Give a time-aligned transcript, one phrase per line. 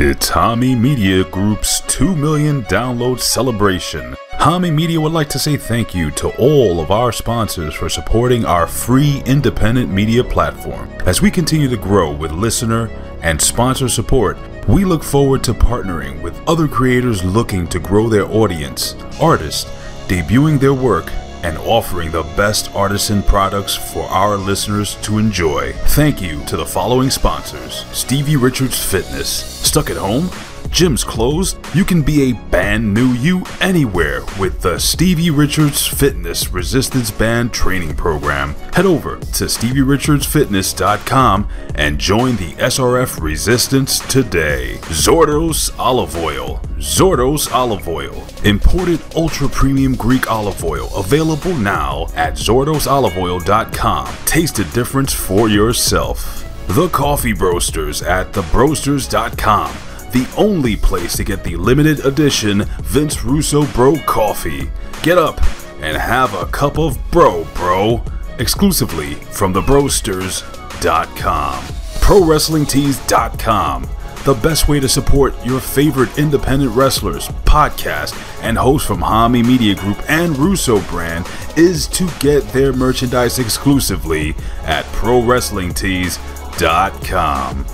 [0.00, 4.14] It's Hami Media Group's 2 million download celebration.
[4.34, 8.44] Hami Media would like to say thank you to all of our sponsors for supporting
[8.44, 10.88] our free independent media platform.
[11.04, 12.88] As we continue to grow with listener
[13.22, 14.38] and sponsor support,
[14.68, 19.64] we look forward to partnering with other creators looking to grow their audience, artists,
[20.06, 21.10] debuting their work,
[21.42, 25.72] and offering the best artisan products for our listeners to enjoy.
[25.88, 29.28] Thank you to the following sponsors Stevie Richards Fitness.
[29.28, 30.30] Stuck at home?
[30.70, 31.58] Gym's closed?
[31.74, 37.52] You can be a band new you anywhere with the Stevie Richards Fitness Resistance Band
[37.52, 38.54] Training Program.
[38.74, 44.78] Head over to StevieRichardsFitness.com and join the SRF Resistance today.
[44.84, 46.60] Zordos Olive Oil.
[46.76, 48.26] Zordos Olive Oil.
[48.44, 50.90] Imported ultra premium Greek olive oil.
[50.96, 54.16] Available now at ZordosOliveOil.com.
[54.26, 56.44] Taste the difference for yourself.
[56.68, 63.64] The Coffee Broasters at TheBroasters.com the only place to get the limited edition Vince Russo
[63.72, 64.70] Bro coffee.
[65.02, 65.40] Get up
[65.80, 68.02] and have a cup of Bro Bro
[68.38, 71.64] exclusively from thebrosters.com.
[72.00, 73.88] ProWrestlingTees.com.
[74.24, 79.74] The best way to support your favorite independent wrestlers, podcast, and hosts from Hami Media
[79.74, 87.64] Group and Russo brand is to get their merchandise exclusively at ProWrestlingTees.com.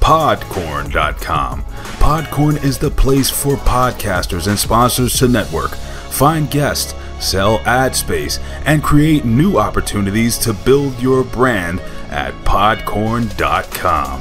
[0.00, 1.64] Podcorn.com.
[2.04, 8.38] Podcorn is the place for podcasters and sponsors to network, find guests, sell ad space,
[8.66, 14.20] and create new opportunities to build your brand at podcorn.com.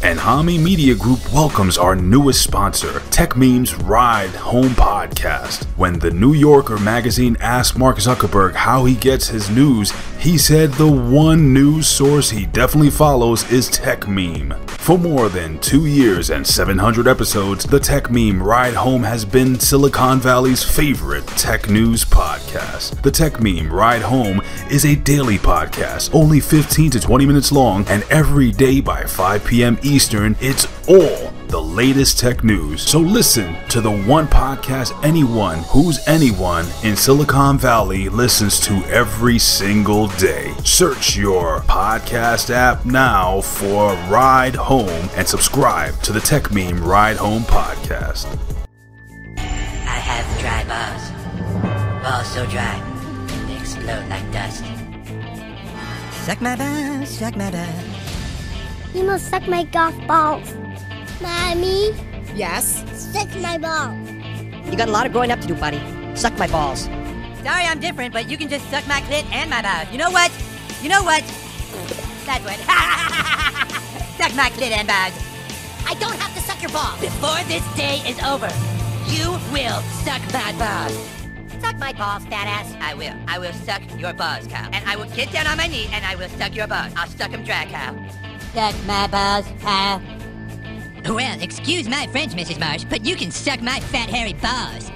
[0.00, 5.64] And Hami Media Group welcomes our newest sponsor, Techmeme's Ride Home Podcast.
[5.76, 10.70] When the New Yorker magazine asked Mark Zuckerberg how he gets his news, he said
[10.74, 14.77] the one news source he definitely follows is Tech Techmeme.
[14.88, 20.18] For more than two years and 700 episodes, the Techmeme Ride Home has been Silicon
[20.18, 23.02] Valley's favorite tech news podcast.
[23.02, 24.40] The Techmeme Ride Home
[24.70, 29.44] is a daily podcast, only 15 to 20 minutes long, and every day by 5
[29.44, 29.78] p.m.
[29.82, 32.82] Eastern, it's all the latest tech news.
[32.82, 39.38] So listen to the one podcast anyone who's anyone in Silicon Valley listens to every
[39.38, 40.54] single day.
[40.64, 47.42] Search your podcast app now for Ride Home and subscribe to the Techmeme Ride Home
[47.42, 48.26] podcast.
[49.38, 52.02] I have dry balls.
[52.02, 52.78] Balls so dry,
[53.46, 54.64] they explode like dust.
[56.26, 57.84] Suck my balls, suck my balls.
[58.94, 60.54] You must suck my golf balls.
[61.20, 61.90] Mommy,
[62.34, 62.84] Yes?
[62.94, 63.98] suck my balls.
[64.70, 65.80] You got a lot of growing up to do, buddy.
[66.14, 66.82] Suck my balls.
[67.42, 69.88] Sorry I'm different, but you can just suck my clit and my balls.
[69.90, 70.30] You know what?
[70.82, 71.22] You know what?
[72.26, 72.58] That's what.
[74.18, 75.14] suck my clit and balls.
[75.86, 77.00] I don't have to suck your balls.
[77.00, 78.50] Before this day is over,
[79.08, 80.94] you will suck my balls.
[81.60, 82.74] Suck my balls, fat ass.
[82.80, 83.14] I will.
[83.26, 84.68] I will suck your balls, Kyle.
[84.72, 86.92] And I will get down on my knee and I will suck your balls.
[86.96, 87.96] I'll suck them dry, Kyle.
[88.54, 90.00] Suck my balls, Kyle.
[91.06, 92.58] Well, excuse my French, Mrs.
[92.58, 94.90] Marsh, but you can suck my fat, hairy balls.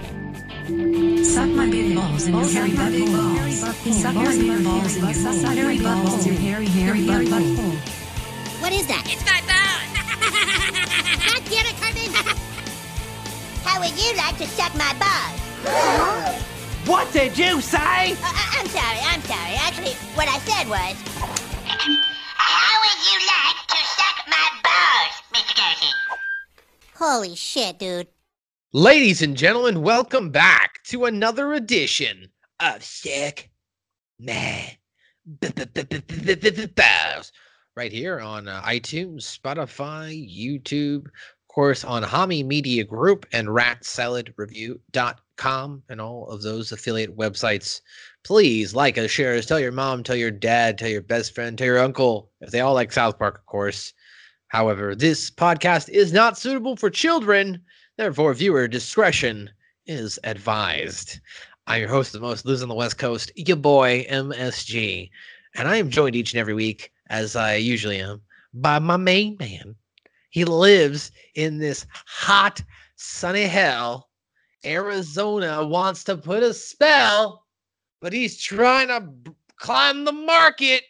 [1.27, 3.93] Suck my big balls in your hairy butthole.
[3.93, 6.27] Suck your big balls in your hairy butthole.
[6.27, 7.77] Your hairy, hairy butthole.
[8.61, 9.03] What is that?
[9.07, 9.91] It's my balls!
[11.27, 12.13] God damn it, Cartman!
[13.65, 16.39] How would you like to suck my balls?
[16.85, 17.79] What did you say?
[17.79, 19.55] Uh, uh, I'm sorry, I'm sorry.
[19.55, 22.12] Actually, what I said was.
[22.45, 25.55] How would you like to suck my balls, Mr.
[25.57, 25.95] Garrison?
[26.97, 28.09] Holy shit, dude.
[28.73, 33.45] Ladies and gentlemen, welcome back to another edition of Suck
[34.19, 34.77] My
[36.75, 37.33] Balls.
[37.77, 45.15] Right here on uh, iTunes, Spotify, YouTube, of course, on Hami Media Group and RatSaladReview.com
[45.45, 47.81] and all of those affiliate websites.
[48.23, 51.59] Please like us, share us, tell your mom, tell your dad, tell your best friend,
[51.59, 53.93] tell your uncle, if they all like South Park, of course.
[54.49, 57.61] However, this podcast is not suitable for children.
[57.97, 59.51] Therefore, viewer discretion
[59.87, 61.19] is advised.
[61.67, 65.11] I'm your host, the most lives on the West Coast, your boy MSG,
[65.57, 68.21] and I am joined each and every week, as I usually am,
[68.55, 69.75] by my main man.
[70.31, 72.63] He lives in this hot,
[72.97, 74.09] sunny hell.
[74.65, 77.45] Arizona wants to put a spell,
[78.01, 80.83] but he's trying to b- climb the market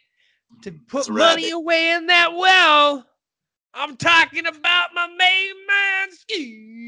[0.61, 3.05] to put money away in that well.
[3.73, 6.83] I'm talking about my main man, Steve.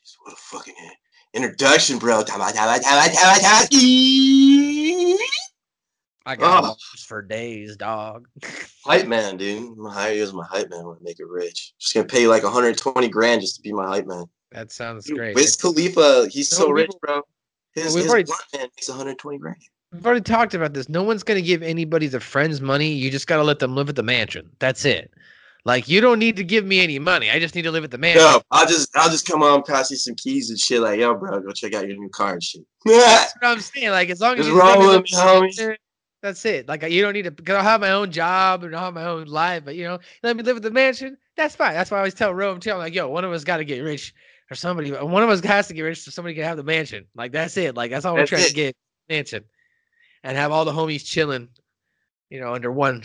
[0.00, 0.74] Just what a fucking
[1.34, 2.24] introduction, bro.
[6.24, 6.76] I got Oh.
[7.06, 8.28] for days, dog.
[8.84, 9.76] Hype man, dude.
[9.78, 11.72] I'm hire you as my hype man when I make it rich.
[11.78, 14.24] Just gonna pay you like 120 grand just to be my hype man.
[14.52, 15.34] That sounds Dude, great.
[15.34, 17.22] Wiz Khalifa, he's so rich, bro.
[17.74, 19.56] His, his already- man makes 120 grand.
[19.92, 20.88] We've already talked about this.
[20.88, 22.92] No one's gonna give anybody the friends money.
[22.92, 24.48] You just gotta let them live at the mansion.
[24.58, 25.10] That's it.
[25.64, 27.30] Like you don't need to give me any money.
[27.30, 28.22] I just need to live at the mansion.
[28.22, 30.80] Yo, I'll just I'll just come on, pass you some keys and shit.
[30.80, 32.62] Like, yo, bro, go check out your new car and shit.
[32.86, 33.90] That's what I'm saying.
[33.90, 35.76] Like as long as Just you let me roll live with me, homie.
[36.22, 36.68] That's it.
[36.68, 39.04] Like you don't need to because I have my own job and I have my
[39.04, 41.18] own life, but you know, let me live at the mansion.
[41.36, 41.74] That's fine.
[41.74, 42.70] That's why I always tell Rome too.
[42.70, 44.14] I'm like, yo, one of us got to get rich,
[44.48, 44.92] or somebody.
[44.92, 47.06] One of us has to get rich so somebody can have the mansion.
[47.16, 47.74] Like that's it.
[47.74, 48.76] Like that's all we're That's trying to get
[49.08, 49.42] mansion,
[50.22, 51.48] and have all the homies chilling,
[52.30, 53.02] you know, under one.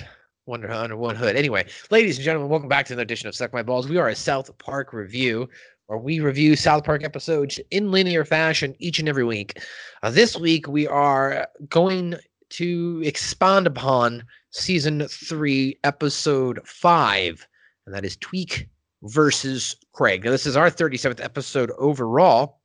[0.49, 1.35] Under, under one hood.
[1.35, 3.89] Anyway, ladies and gentlemen, welcome back to another edition of Suck My Balls.
[3.89, 5.49] We are a South Park review,
[5.87, 9.59] where we review South Park episodes in linear fashion each and every week.
[10.03, 12.15] Uh, this week, we are going
[12.49, 17.47] to expand upon season three, episode five,
[17.85, 18.67] and that is Tweek
[19.03, 20.23] versus Craig.
[20.23, 22.61] Now, this is our 37th episode overall.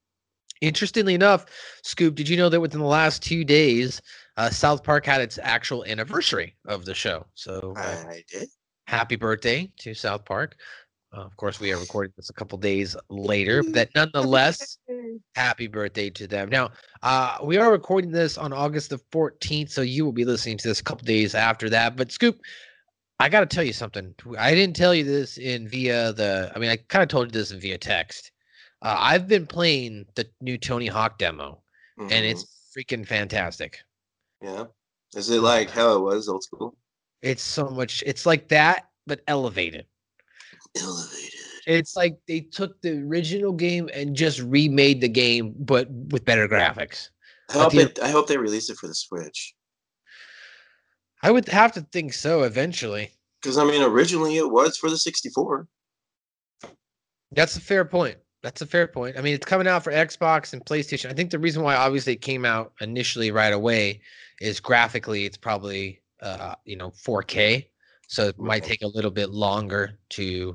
[0.61, 1.47] Interestingly enough,
[1.83, 4.01] Scoop, did you know that within the last two days,
[4.37, 7.27] uh, South Park had its actual anniversary of the show?
[7.35, 8.49] So, uh, I did.
[8.87, 10.57] happy birthday to South Park.
[11.15, 14.79] Uh, of course, we are recording this a couple days later, but that nonetheless,
[15.35, 16.49] happy birthday to them.
[16.49, 16.71] Now,
[17.03, 20.69] uh, we are recording this on August the 14th, so you will be listening to
[20.69, 21.97] this a couple days after that.
[21.97, 22.41] But Scoop,
[23.21, 24.15] I got to tell you something.
[24.39, 27.33] I didn't tell you this in via the, I mean, I kind of told you
[27.33, 28.33] this in via text.
[28.81, 31.63] Uh, I've been playing the new Tony Hawk demo,
[31.99, 32.31] and Mhm.
[32.31, 33.79] it's freaking fantastic.
[34.41, 34.65] yeah.
[35.15, 36.75] Is it like how it was old school?
[37.21, 39.87] It's so much, it's like that, but elevated.
[40.81, 41.41] Elevated.
[41.67, 46.49] It's like they took the original game and just remade the game, but with better
[46.49, 47.11] graphics.
[47.51, 49.55] I hope the- it, I hope they release it for the Switch.
[51.23, 53.11] I would have to think so eventually.
[53.41, 55.69] Because I mean, originally it was for the 64.
[57.33, 58.19] That's a fair point.
[58.43, 59.17] That's a fair point.
[59.17, 61.11] I mean, it's coming out for Xbox and PlayStation.
[61.11, 64.01] I think the reason why obviously it came out initially right away
[64.41, 67.67] is graphically it's probably uh, you know 4K,
[68.13, 70.55] so it might take a little bit longer to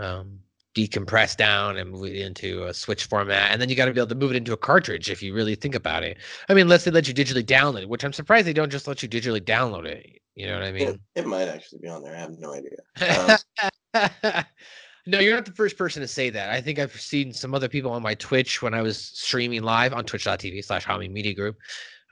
[0.00, 0.40] um,
[0.74, 4.00] decompress down and move it into a Switch format, and then you got to be
[4.00, 6.18] able to move it into a cartridge if you really think about it.
[6.48, 8.88] I mean, unless they let you digitally download it, which I'm surprised they don't just
[8.88, 10.20] let you digitally download it.
[10.34, 10.88] You know what I mean?
[10.88, 12.12] it, it might actually be on there.
[12.12, 13.38] I have no idea.
[13.94, 14.44] Um,
[15.06, 16.50] no, you're not the first person to say that.
[16.50, 19.92] I think I've seen some other people on my Twitch when I was streaming live
[19.92, 21.56] on twitch.tv slash Hami Media Group.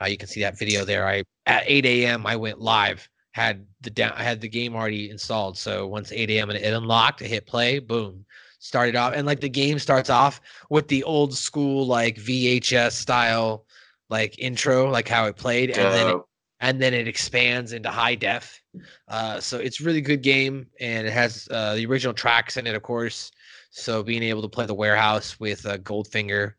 [0.01, 1.05] Uh, you can see that video there.
[1.05, 2.25] I at 8 a.m.
[2.25, 5.57] I went live, had the down, I had the game already installed.
[5.57, 6.49] So once 8 a.m.
[6.49, 8.25] and it unlocked, I hit play, boom,
[8.59, 10.39] started off, and like the game starts off
[10.69, 13.65] with the old school like VHS style
[14.09, 16.21] like intro, like how it played, and then it
[16.61, 18.61] and then it expands into high def.
[19.09, 22.73] Uh, so it's really good game, and it has uh, the original tracks in it,
[22.73, 23.31] of course.
[23.69, 26.53] So being able to play the warehouse with uh, Goldfinger,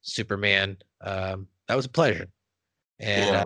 [0.00, 2.26] Superman, um, that was a pleasure.
[3.00, 3.44] And Yeah.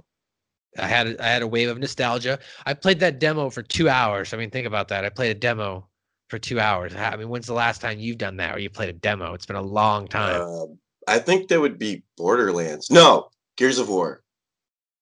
[0.79, 2.39] I had I had a wave of nostalgia.
[2.65, 4.33] I played that demo for two hours.
[4.33, 5.05] I mean, think about that.
[5.05, 5.89] I played a demo
[6.29, 6.95] for two hours.
[6.95, 9.35] I mean, when's the last time you've done that, or you played a demo?
[9.35, 10.43] It's been a long time.
[10.43, 10.67] Uh,
[11.09, 12.91] I think that would be Borderlands.
[12.91, 14.23] No, Gears of War.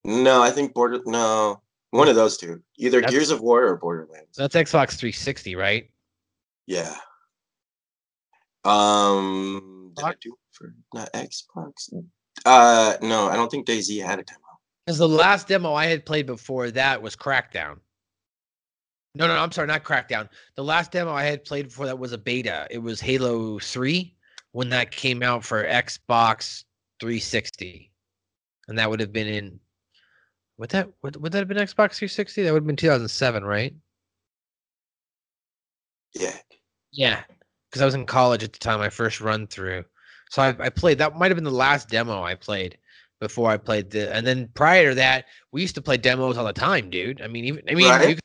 [0.05, 1.01] No, I think Border.
[1.07, 2.63] No, one of those two.
[2.79, 4.37] Either That's- Gears of War or Borderlands.
[4.37, 5.91] That's Xbox 360, right?
[6.67, 6.95] Yeah.
[8.65, 11.93] Um, did I do it for not Xbox?
[12.45, 14.41] Uh, no, I don't think Daisy had a demo.
[14.85, 17.79] Because the last demo I had played before that was Crackdown.
[19.15, 20.29] No, no, I'm sorry, not Crackdown.
[20.57, 22.67] The last demo I had played before that was a beta.
[22.71, 24.15] It was Halo 3
[24.53, 26.65] when that came out for Xbox
[27.01, 27.91] 360.
[28.69, 29.61] And that would have been in
[30.57, 32.43] would that would, would that have been Xbox 360?
[32.43, 33.75] That would have been 2007, right?
[36.15, 36.37] Yeah.
[36.93, 37.23] Yeah.
[37.69, 39.85] Because I was in college at the time, my first run through.
[40.31, 42.79] So I, I played that might have been the last demo I played
[43.25, 46.45] before I played the and then prior to that, we used to play demos all
[46.45, 47.23] the time, dude.
[47.23, 48.11] I mean, even I mean Right.
[48.11, 48.19] you,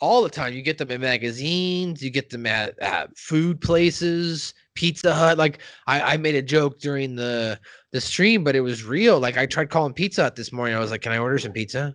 [0.00, 0.52] all the time.
[0.52, 5.36] You get them in magazines, you get them at, at food places, Pizza Hut.
[5.38, 7.60] Like I, I made a joke during the
[7.92, 9.20] the stream, but it was real.
[9.20, 10.74] Like I tried calling Pizza Hut this morning.
[10.74, 11.94] I was like, Can I order some pizza?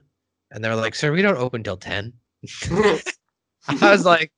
[0.52, 2.14] And they were like, Sir, we don't open till 10.
[3.68, 4.32] I was like,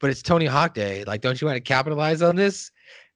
[0.00, 1.04] but it's Tony Hawk Day.
[1.04, 2.70] Like, don't you want to capitalize on this?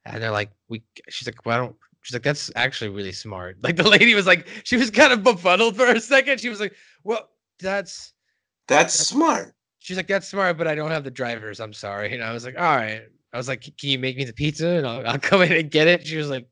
[0.05, 0.83] And they're like, we.
[1.09, 1.77] She's like, well, I don't.
[2.09, 3.59] She's like, that's actually really smart.
[3.63, 6.41] Like the lady was like, she was kind of befuddled for a second.
[6.41, 6.75] She was like,
[7.05, 7.29] well,
[7.61, 8.15] that's.
[8.67, 9.55] That's smart.
[9.81, 11.61] She's like, that's smart, but I don't have the drivers.
[11.61, 12.15] I'm sorry.
[12.15, 13.03] And I was like, all right.
[13.35, 15.71] I was like, can you make me the pizza and I'll, I'll come in and
[15.71, 16.07] get it?
[16.07, 16.49] She was like,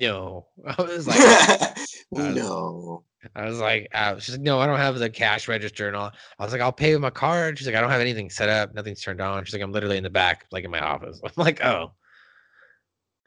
[0.00, 0.46] no.
[0.66, 1.78] I was like,
[2.10, 3.04] no.
[3.36, 6.10] I was like, uh, she's like, no, I don't have the cash register and all.
[6.40, 7.58] I was like, I'll pay with my card.
[7.58, 8.74] She's like, I don't have anything set up.
[8.74, 9.44] Nothing's turned on.
[9.44, 11.20] She's like, I'm literally in the back, like in my office.
[11.22, 11.92] I'm like, oh,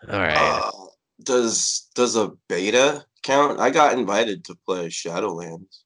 [0.08, 0.38] all right.
[0.38, 0.72] Uh,
[1.24, 3.60] does does a beta count?
[3.60, 5.84] I got invited to play Shadowlands.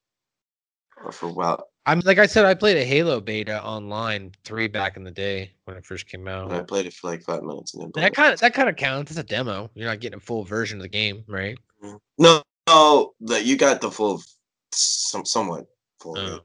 [1.11, 1.67] For a while.
[1.85, 5.51] I'm like I said, I played a Halo beta online three back in the day
[5.65, 6.49] when it first came out.
[6.49, 8.69] And I played it for like five minutes and then That kind of that kind
[8.69, 9.11] of counts.
[9.11, 9.69] It's a demo.
[9.73, 11.57] You're not getting a full version of the game, right?
[12.17, 14.23] No, no, that you got the full,
[14.71, 15.65] some somewhat
[15.99, 16.17] full.
[16.17, 16.39] Oh.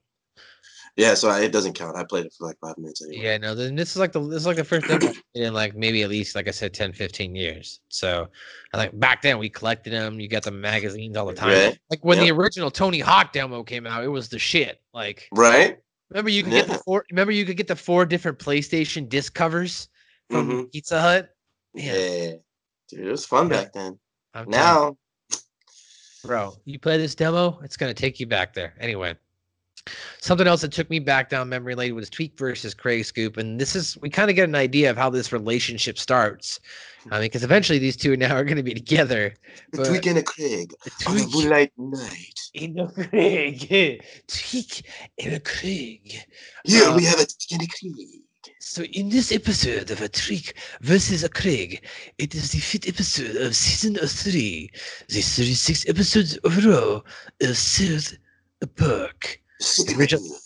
[0.99, 1.97] Yeah, so I, it doesn't count.
[1.97, 3.23] I played it for like five minutes anyway.
[3.25, 5.77] Yeah, no, then this is like the this is like the first demo in like
[5.77, 7.79] maybe at least like I said 10, 15 years.
[7.89, 8.27] So
[8.75, 10.19] I like back then we collected them.
[10.19, 11.51] You got the magazines all the time.
[11.51, 11.79] Right.
[11.89, 14.83] Like when the original Tony Hawk demo came out, it was the shit.
[14.93, 15.79] Like Right?
[16.11, 19.33] remember you could get the four remember you could get the four different PlayStation disc
[19.35, 19.89] covers
[20.31, 20.73] from Mhm.
[20.73, 21.31] Pizza Hut.
[21.75, 21.95] Yeah.
[21.95, 22.33] Yeah.
[22.89, 23.63] Dude, it was fun Yeah.
[23.63, 24.01] back then.
[24.35, 24.97] I'm telling you.
[25.31, 25.39] Now,
[26.25, 29.15] bro you play this demo it's going to take you back there anyway
[30.21, 33.61] something else that took me back down memory lane was tweek versus craig scoop and
[33.61, 36.61] this is we kind of get an idea of how this relationship starts
[37.11, 39.35] i mean because eventually these two now are going to be together
[39.73, 40.73] the but Tweek and a Craig
[41.07, 42.41] on a tweek moonlight night.
[42.55, 44.83] in the craig tweek
[45.19, 46.25] in a craig
[46.65, 48.23] Here Uh, we have a Tweek and a Craig.
[48.61, 51.85] So in this episode of a Trick versus a Craig,
[52.19, 54.71] it is the fifth episode of season three,
[55.09, 57.05] the 36 episodes overall
[57.41, 58.15] of South
[58.77, 59.41] Park.
[59.97, 60.39] Original-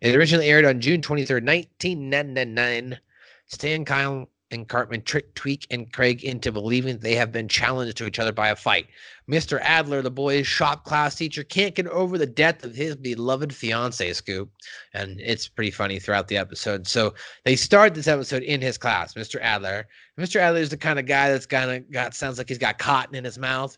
[0.00, 2.98] It originally aired on June 23rd, 1999.
[3.46, 8.06] Stan, Kyle, and Cartman trick Tweek and Craig into believing they have been challenged to
[8.06, 8.86] each other by a fight.
[9.28, 9.58] Mr.
[9.60, 14.12] Adler, the boy's shop class teacher, can't get over the death of his beloved fiance,
[14.14, 14.50] Scoop.
[14.94, 16.86] And it's pretty funny throughout the episode.
[16.86, 19.38] So they start this episode in his class, Mr.
[19.42, 19.86] Adler.
[20.18, 20.36] Mr.
[20.36, 23.14] Adler is the kind of guy that's kind of got sounds like he's got cotton
[23.14, 23.76] in his mouth.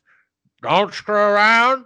[0.63, 1.85] Don't screw around.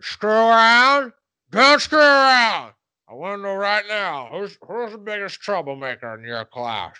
[0.00, 1.12] Screw around.
[1.50, 2.72] Don't screw around.
[3.08, 6.96] I want to know right now who's who's the biggest troublemaker in your class.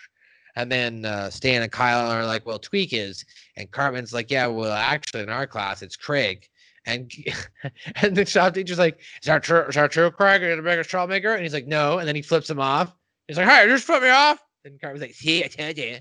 [0.55, 3.23] And then uh, Stan and Kyle are like, "Well, Tweek is,"
[3.57, 6.47] and Cartman's like, "Yeah, well, actually, in our class, it's Craig."
[6.85, 7.11] And
[8.01, 9.61] and the shop teacher's like, "Is that true?
[9.63, 10.41] Is that true, Craig?
[10.41, 12.93] Are you the biggest troublemaker?" And he's like, "No." And then he flips him off.
[13.27, 15.97] He's like, "Hey, you just flip me off." And Cartman's like, "See, I told you."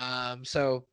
[0.00, 0.44] Um.
[0.44, 0.86] So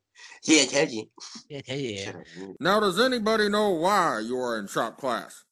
[0.44, 1.06] Yeah, I told you.
[1.48, 2.56] yeah, I told you.
[2.60, 5.43] Now, does anybody know why you are in shop class?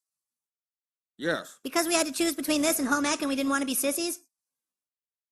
[1.22, 1.60] Yes.
[1.62, 3.66] Because we had to choose between this and home ec and we didn't want to
[3.66, 4.18] be sissies?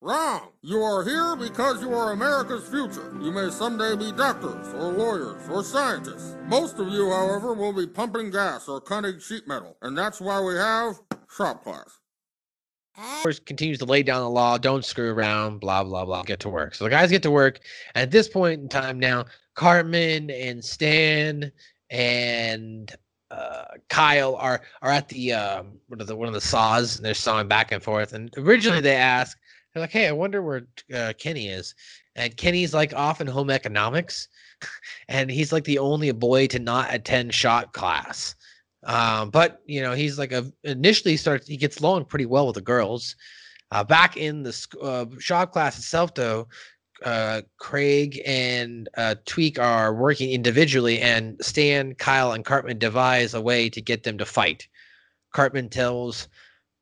[0.01, 0.51] Wrong.
[0.63, 3.13] You are here because you are America's future.
[3.21, 6.37] You may someday be doctors or lawyers or scientists.
[6.47, 10.41] Most of you, however, will be pumping gas or cutting sheet metal, and that's why
[10.41, 11.99] we have shop class.
[12.97, 14.59] Uh, course, continues to lay down the law.
[14.59, 15.59] Don't screw around.
[15.59, 16.23] Blah blah blah.
[16.23, 16.77] Get to work.
[16.77, 17.59] So the guys get to work.
[17.97, 19.25] And at this point in time now,
[19.57, 21.51] Cartman and Stan
[21.91, 22.95] and
[23.31, 27.05] uh, Kyle are are at the um one of the one of the saws and
[27.05, 28.13] they're sawing back and forth.
[28.13, 29.39] And originally they ask,
[29.73, 31.75] they're like, "Hey, I wonder where uh, Kenny is."
[32.17, 34.29] And Kenny's like off in home economics,
[35.09, 38.35] and he's like the only boy to not attend shot class.
[38.85, 42.57] Um, but you know, he's like a initially starts he gets along pretty well with
[42.57, 43.17] the girls.
[43.73, 46.49] Uh, back in the uh, shop class itself, though,
[47.05, 53.41] uh, Craig and uh, Tweek are working individually, and Stan, Kyle, and Cartman devise a
[53.41, 54.69] way to get them to fight.
[55.33, 56.29] Cartman tells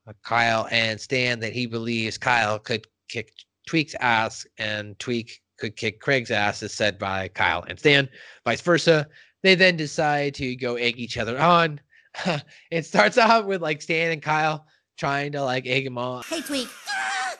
[0.07, 3.33] uh, Kyle and Stan that he believes Kyle could kick
[3.69, 8.09] Tweek's ass, and Tweek could kick Craig's ass, as said by Kyle and Stan.
[8.45, 9.07] Vice versa.
[9.43, 11.81] They then decide to go egg each other on.
[12.71, 16.23] it starts off with like Stan and Kyle trying to like egg him on.
[16.25, 16.69] hey, Tweek.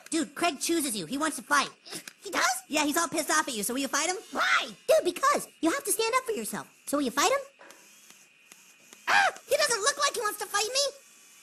[0.09, 1.05] Dude, Craig chooses you.
[1.05, 1.69] He wants to fight.
[2.23, 2.43] He does?
[2.67, 3.63] Yeah, he's all pissed off at you.
[3.63, 4.17] So will you fight him?
[4.31, 4.67] Why?
[4.87, 6.67] Dude, because you have to stand up for yourself.
[6.87, 7.39] So will you fight him?
[9.07, 9.31] Ah!
[9.47, 10.85] He doesn't look like he wants to fight me.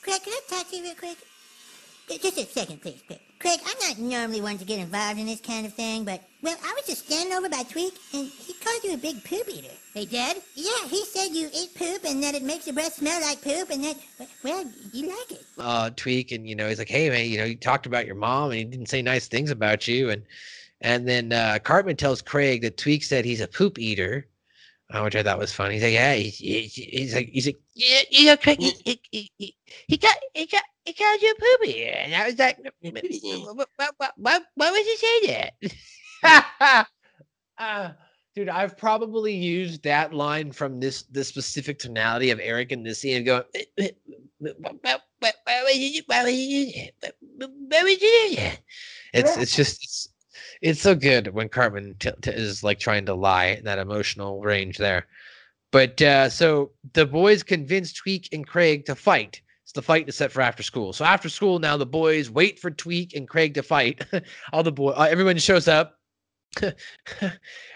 [0.01, 1.17] Craig, can I talk to you real quick?
[2.09, 3.19] Just a second, please, Craig.
[3.39, 6.55] Craig, I'm not normally one to get involved in this kind of thing, but, well,
[6.63, 9.73] I was just standing over by Tweek, and he called you a big poop eater.
[9.93, 10.37] He did?
[10.55, 13.69] Yeah, he said you eat poop and that it makes your breath smell like poop
[13.71, 13.97] and that,
[14.43, 15.45] well, you like it.
[15.59, 18.13] uh tweek and you know he's like hey man you know you talked about your
[18.15, 20.21] mom and he didn't say nice things about you and
[20.81, 24.27] and then uh cartman tells craig that tweek said he's a poop eater
[24.91, 27.57] uh, which i thought was funny he's like yeah he's, he's, he's like he's like
[27.77, 29.55] yeah you know craig he, he, he, he,
[29.87, 33.69] he got he got he called you a poop eater and i was like what,
[33.97, 35.53] what, what, why would you say that
[37.59, 37.89] uh,
[38.35, 42.99] dude i've probably used that line from this this specific tonality of eric in this
[42.99, 43.43] scene and going
[44.39, 46.71] why, why, why would you why would you?
[46.99, 47.11] Why,
[47.69, 48.59] why would you do that?
[49.13, 50.09] It's it's just it's,
[50.61, 54.41] it's so good when Cartman t- t- is like trying to lie in that emotional
[54.41, 55.07] range there.
[55.71, 59.41] But uh, so the boys convince Tweek and Craig to fight.
[59.65, 60.93] So the fight is set for after school.
[60.93, 64.05] So after school now, the boys wait for Tweek and Craig to fight.
[64.53, 65.95] All the boy, uh, everyone shows up.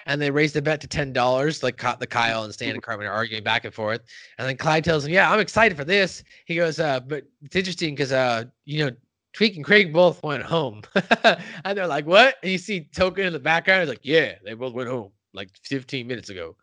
[0.05, 1.62] and they raise the bet to ten dollars.
[1.62, 4.01] Like the Kyle and Stan and Cartman are arguing back and forth.
[4.38, 7.55] And then Clyde tells him, "Yeah, I'm excited for this." He goes, "Uh, but it's
[7.55, 8.95] interesting because uh, you know,
[9.36, 10.81] Tweek and Craig both went home."
[11.65, 13.81] and they're like, "What?" And you see Token in the background.
[13.81, 16.55] He's like, "Yeah, they both went home like 15 minutes ago."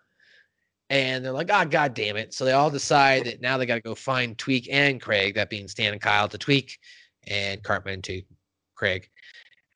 [0.91, 3.67] And they're like, "Ah, oh, god damn it!" So they all decide that now they
[3.67, 5.35] got to go find Tweek and Craig.
[5.35, 6.79] That being Stan and Kyle to Tweek,
[7.27, 8.23] and Cartman to
[8.75, 9.09] Craig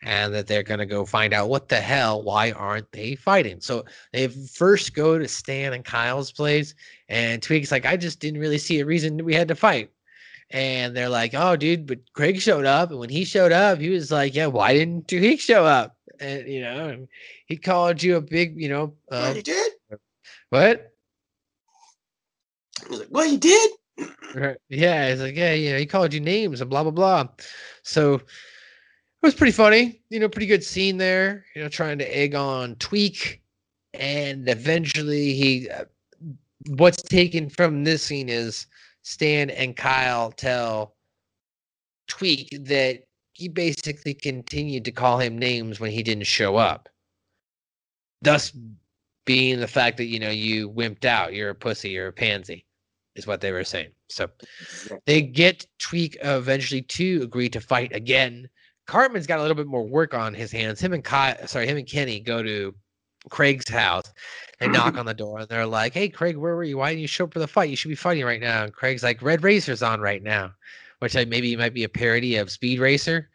[0.02, 3.61] and that they're going to go find out what the hell why aren't they fighting
[3.61, 6.75] so they first go to stan and kyle's place
[7.09, 9.90] and tweek's like i just didn't really see a reason we had to fight
[10.50, 13.90] and they're like oh dude but craig showed up and when he showed up he
[13.90, 17.07] was like yeah why didn't tweek show up and you know
[17.47, 19.73] he called you a big you know uh, what he did
[20.50, 20.91] what
[22.83, 23.71] he was like what he did
[24.69, 27.27] yeah he's like yeah know he called you names and blah blah blah
[27.83, 28.21] so
[29.23, 32.35] it was pretty funny, you know, pretty good scene there, you know, trying to egg
[32.35, 33.39] on Tweek.
[33.95, 35.85] And eventually he, uh,
[36.71, 38.67] what's taken from this scene is
[39.03, 40.97] Stan and Kyle tell
[42.09, 46.89] Tweek that he basically continued to call him names when he didn't show up.
[48.23, 48.53] Thus
[49.25, 52.67] being the fact that, you know, you wimped out, you're a pussy, you're a pansy,
[53.14, 53.90] is what they were saying.
[54.09, 54.28] So
[55.07, 58.49] they get Tweek eventually to agree to fight again
[58.87, 60.81] Cartman's got a little bit more work on his hands.
[60.81, 62.75] Him and Kyle, sorry, him and Kenny go to
[63.31, 64.12] Craig's house.
[64.59, 66.78] They knock on the door and they're like, "Hey, Craig, where were you?
[66.78, 67.71] Why didn't you show up for the fight?
[67.71, 70.52] You should be fighting right now." And Craig's like, "Red Racer's on right now,"
[70.99, 73.31] which I maybe might be a parody of Speed Racer.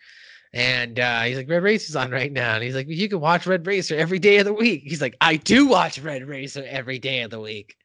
[0.53, 2.55] And uh, he's like, Red Racer's on right now.
[2.55, 4.84] And he's like, You can watch Red Racer every day of the week.
[4.86, 7.75] He's like, I do watch Red Racer every day of the week.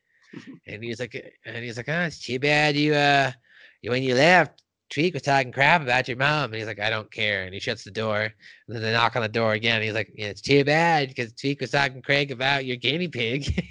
[0.66, 3.32] And he's like, and he's like, Oh, it's too bad you uh
[3.90, 4.62] when you left,
[4.92, 6.44] Tweek was talking crap about your mom.
[6.44, 7.44] And he's like, I don't care.
[7.44, 8.20] And he shuts the door.
[8.22, 9.82] And then they knock on the door again.
[9.82, 13.64] he's like, yeah, It's too bad because Tweek was talking Craig about your guinea pig.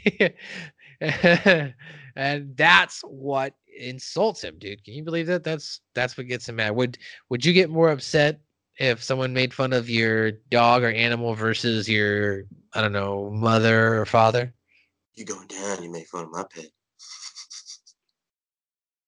[2.16, 4.84] and that's what insults him, dude.
[4.84, 5.44] Can you believe that?
[5.44, 6.76] That's that's what gets him mad.
[6.76, 6.98] Would
[7.30, 8.42] would you get more upset
[8.78, 14.00] if someone made fun of your dog or animal versus your I don't know, mother
[14.00, 14.54] or father?
[15.16, 16.68] You going down, you make fun of my pet.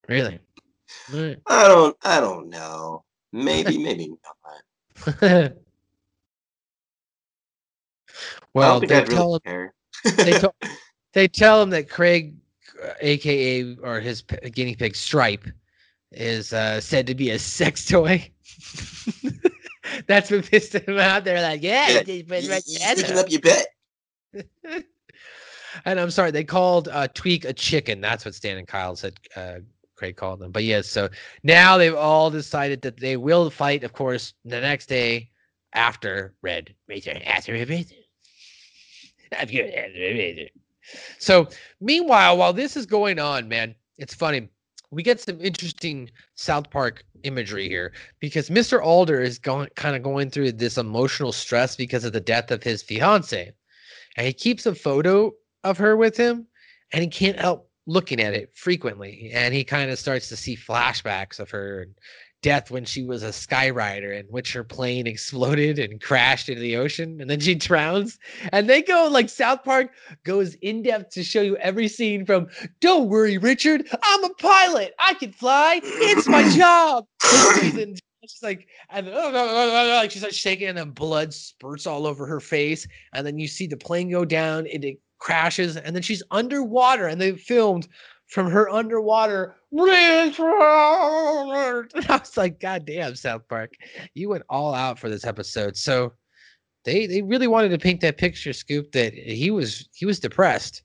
[0.08, 0.40] Really?
[1.14, 1.38] Right.
[1.48, 1.96] I don't.
[2.04, 3.04] I don't know.
[3.32, 3.78] Maybe.
[3.78, 4.18] maybe not.
[8.54, 9.72] well, they tell, really
[10.06, 10.56] him, they, tell,
[11.14, 12.36] they tell him that Craig,
[13.02, 15.46] aka or his p- guinea pig Stripe,
[16.12, 18.30] is uh, said to be a sex toy.
[20.08, 21.24] That's what pissed him out.
[21.24, 23.68] They're like, "Yeah, yeah you, you, right you up your bet."
[25.86, 28.02] And I'm sorry, they called uh, Tweek a chicken.
[28.02, 29.16] That's what Stan and Kyle said.
[29.36, 29.60] Uh,
[29.96, 30.52] Craig called them.
[30.52, 31.10] But yes, so
[31.44, 35.30] now they've all decided that they will fight, of course, the next day
[35.74, 37.18] after Red Racer.
[37.26, 38.10] After Red Racer.
[41.20, 41.48] So
[41.80, 44.50] meanwhile, while this is going on, man, it's funny.
[44.92, 48.80] We get some interesting South Park imagery here because Mr.
[48.80, 52.62] Adler is going kind of going through this emotional stress because of the death of
[52.62, 53.54] his fiance.
[54.18, 55.34] And he keeps a photo
[55.64, 56.48] of her with him
[56.92, 60.56] and he can't help looking at it frequently and he kind of starts to see
[60.56, 61.88] flashbacks of her
[62.42, 66.76] death when she was a skyrider in which her plane exploded and crashed into the
[66.76, 68.20] ocean and then she drowns
[68.52, 69.92] and they go like south park
[70.24, 72.48] goes in depth to show you every scene from
[72.80, 77.06] don't worry richard i'm a pilot i can fly it's my job.
[77.24, 78.00] And
[78.30, 82.88] she's like and like she's like shaking and then blood spurts all over her face
[83.14, 87.20] and then you see the plane go down it crashes, and then she's underwater, and
[87.20, 87.88] they filmed
[88.28, 89.56] from her underwater.
[91.96, 93.74] And I was like, God damn, South Park,
[94.14, 95.76] you went all out for this episode.
[95.76, 96.14] So
[96.86, 100.84] they they really wanted to paint that picture, Scoop, that he was he was depressed.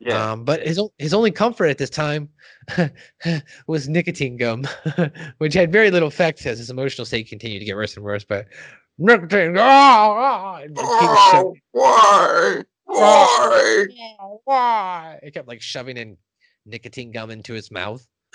[0.00, 0.32] Yeah.
[0.32, 2.28] Um, but his his only comfort at this time
[3.66, 4.66] was nicotine gum,
[5.38, 8.24] which had very little effect as his emotional state continued to get worse and worse.
[8.24, 8.48] But
[8.98, 12.62] nicotine, oh, oh, why?
[12.86, 13.86] Why?
[14.44, 15.20] Why?
[15.22, 16.16] He kept like shoving in
[16.64, 18.06] nicotine gum into his mouth.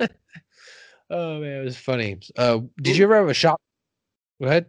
[0.00, 2.20] oh man, it was funny.
[2.36, 3.60] Uh, did you ever have a shop?
[4.40, 4.66] Go ahead.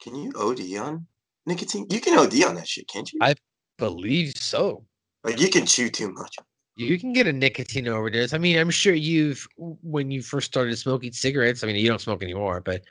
[0.00, 1.06] Can you OD on
[1.46, 1.86] nicotine?
[1.90, 3.18] You can OD on that shit, can't you?
[3.22, 3.34] I
[3.78, 4.84] believe so.
[5.22, 6.36] Like you can chew too much.
[6.76, 8.32] You can get a nicotine overdose.
[8.32, 11.62] I mean, I'm sure you've when you first started smoking cigarettes.
[11.62, 12.82] I mean, you don't smoke anymore, but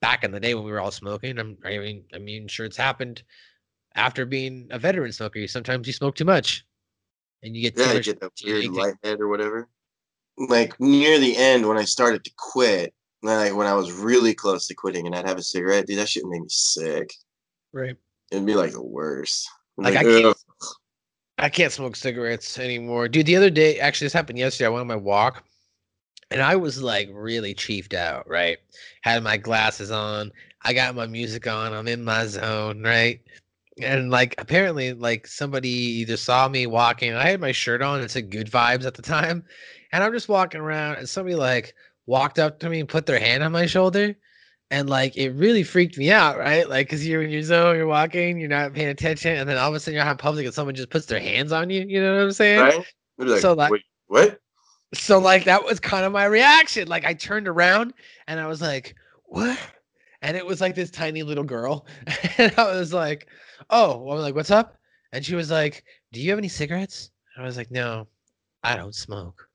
[0.00, 2.66] back in the day when we were all smoking, I'm, I mean, I mean, sure
[2.66, 3.22] it's happened
[3.94, 6.64] after being a veteran smoker, you sometimes you smoke too much,
[7.42, 9.68] and you get yeah, you get that weird light head or whatever.
[10.48, 14.66] like near the end when I started to quit, like when I was really close
[14.68, 17.12] to quitting, and I'd have a cigarette, dude, that shit made me sick.
[17.72, 17.96] Right.
[18.30, 19.48] It'd be like the worst.
[19.76, 20.36] Like, I can't-
[21.38, 23.08] I can't smoke cigarettes anymore.
[23.08, 24.66] Dude, the other day, actually, this happened yesterday.
[24.66, 25.42] I went on my walk
[26.30, 28.58] and I was like really chiefed out, right?
[29.02, 30.30] Had my glasses on,
[30.62, 33.20] I got my music on, I'm in my zone, right?
[33.80, 38.10] And like apparently, like somebody either saw me walking, I had my shirt on, it
[38.10, 39.44] said good vibes at the time,
[39.92, 41.74] and I'm just walking around, and somebody like
[42.06, 44.14] walked up to me and put their hand on my shoulder.
[44.70, 46.66] And like it really freaked me out, right?
[46.68, 49.68] Like, cause you're in your zone, you're walking, you're not paying attention, and then all
[49.68, 51.84] of a sudden you're out in public and someone just puts their hands on you.
[51.86, 52.60] You know what I'm saying?
[52.60, 52.84] right?
[53.18, 54.38] Like, So, like- wait, what?
[54.94, 57.94] so like that was kind of my reaction like i turned around
[58.26, 59.58] and i was like what
[60.20, 61.86] and it was like this tiny little girl
[62.36, 63.26] and i was like
[63.72, 64.78] oh i'm like what's up?
[65.12, 67.10] And she was like do you have any cigarettes?
[67.36, 68.06] I was like no
[68.62, 69.48] i don't smoke.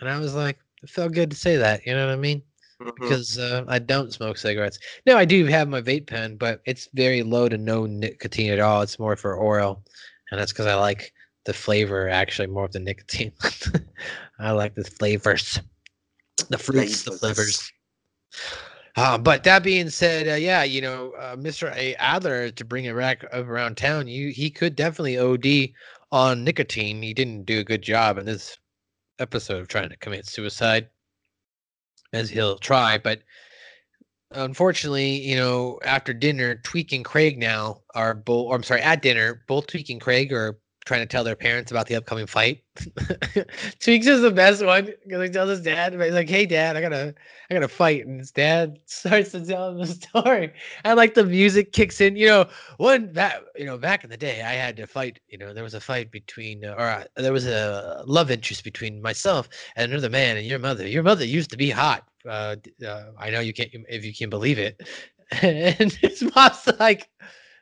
[0.00, 2.42] And i was like it felt good to say that you know what i mean?
[2.82, 2.94] Mhm.
[2.94, 4.78] because uh, i don't smoke cigarettes.
[5.06, 8.58] No i do have my vape pen but it's very low to no nicotine at
[8.60, 8.82] all.
[8.82, 9.84] It's more for oral
[10.30, 11.12] and that's because i like
[11.46, 13.32] the flavor actually more of the nicotine.
[14.38, 15.60] I like the flavors
[16.48, 17.70] the fruits the flavors
[18.96, 21.74] uh, but that being said, uh, yeah, you know, uh, Mr.
[21.74, 21.94] A.
[21.96, 25.70] Adler, to bring it back around town, you he could definitely OD
[26.12, 27.02] on nicotine.
[27.02, 28.58] He didn't do a good job in this
[29.18, 30.88] episode of trying to commit suicide,
[32.12, 32.98] as he'll try.
[32.98, 33.22] But
[34.32, 38.46] unfortunately, you know, after dinner, Tweek and Craig now are both.
[38.48, 41.70] Or I'm sorry, at dinner, both Tweek and Craig are trying to tell their parents
[41.70, 42.62] about the upcoming fight.
[43.80, 46.80] Tweek's is the best one because he tells his dad, he's like, "Hey, dad, I
[46.80, 47.14] gotta."
[47.50, 48.06] I got to fight.
[48.06, 50.52] And his dad starts to tell him the story.
[50.84, 54.16] And like the music kicks in, you know, one that you know, back in the
[54.16, 57.32] day, I had to fight, you know, there was a fight between, or uh, there
[57.32, 60.86] was a love interest between myself and another man and your mother.
[60.86, 62.06] Your mother used to be hot.
[62.28, 64.80] Uh, uh, I know you can't, if you can believe it.
[65.42, 67.08] And his mom's like,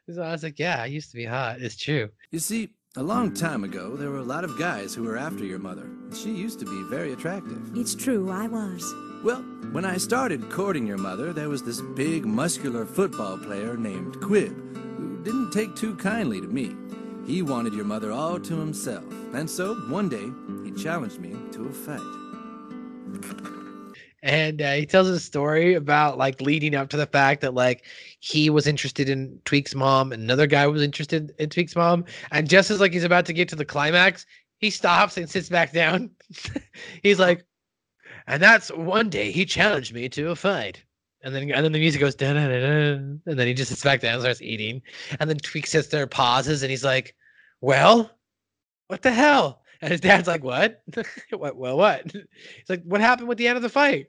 [0.07, 1.61] his mom's like, yeah, I used to be hot.
[1.61, 2.09] It's true.
[2.31, 5.45] You see, a long time ago, there were a lot of guys who were after
[5.45, 5.89] your mother.
[6.15, 7.77] She used to be very attractive.
[7.77, 8.95] It's true, I was.
[9.23, 14.15] Well, when I started courting your mother, there was this big, muscular football player named
[14.17, 14.55] Quib,
[14.97, 16.75] who didn't take too kindly to me.
[17.27, 20.33] He wanted your mother all to himself, and so one day
[20.65, 23.55] he challenged me to a fight.
[24.29, 27.87] And uh, he tells a story about like leading up to the fact that like
[28.21, 32.71] he was interested in Tweek's mom, another guy was interested in Tweek's mom, and just
[32.71, 34.27] as like he's about to get to the climax,
[34.59, 36.11] he stops and sits back down.
[37.03, 37.47] he's like,
[38.27, 40.85] and that's one day he challenged me to a fight.
[41.23, 43.83] And then, and then the music goes da da da, and then he just sits
[43.83, 44.83] back down and starts eating.
[45.21, 47.17] And then Tweek sits there, pauses, and he's like,
[47.63, 48.11] "Well,
[48.89, 50.83] what the hell?" And his dad's like, "What?
[51.31, 51.57] what?
[51.57, 54.09] Well, what?" He's like, "What happened with the end of the fight?"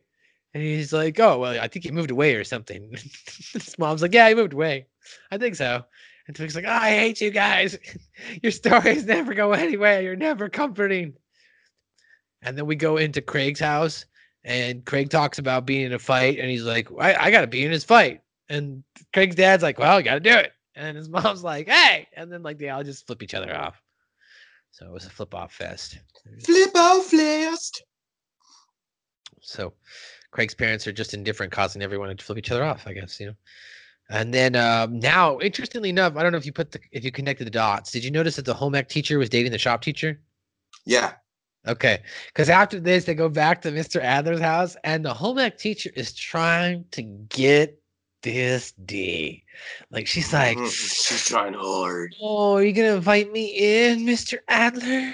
[0.54, 2.92] And he's like, "Oh, well, I think he moved away or something."
[3.54, 4.88] his mom's like, "Yeah, he moved away.
[5.32, 5.84] I think so."
[6.28, 7.78] And Tweek's like, oh, "I hate you guys.
[8.44, 10.02] Your stories never go anywhere.
[10.02, 11.14] You're never comforting."
[12.42, 14.06] And then we go into Craig's house,
[14.44, 17.48] and Craig talks about being in a fight, and he's like, "I, I got to
[17.48, 18.84] be in his fight." And
[19.14, 22.32] Craig's dad's like, "Well, you got to do it." And his mom's like, "Hey!" And
[22.32, 23.82] then like they all just flip each other off.
[24.72, 26.00] So it was a flip off fest.
[26.44, 27.84] Flip off fast.
[29.42, 29.74] So
[30.32, 33.28] Craig's parents are just indifferent, causing everyone to flip each other off, I guess, you
[33.28, 33.36] know.
[34.10, 37.12] And then um, now, interestingly enough, I don't know if you put the if you
[37.12, 37.92] connected the dots.
[37.92, 40.20] Did you notice that the home ec teacher was dating the shop teacher?
[40.86, 41.14] Yeah.
[41.68, 44.02] Okay, because after this, they go back to Mr.
[44.02, 47.80] Adler's house, and the home ec teacher is trying to get
[48.24, 49.44] this D.
[49.92, 52.16] Like she's like, she's trying hard.
[52.22, 54.40] "Oh, are you gonna invite me in, Mr.
[54.48, 55.14] Adler?"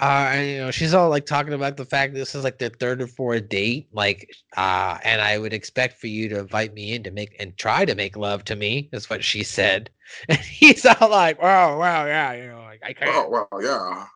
[0.00, 2.70] Uh, and you know, she's all like talking about the fact this is like their
[2.70, 6.94] third or fourth date, like, uh, and I would expect for you to invite me
[6.94, 9.90] in to make and try to make love to me, is what she said.
[10.28, 14.06] And he's all like, "Wow, wow, yeah, you know, like I can't." Oh well, yeah.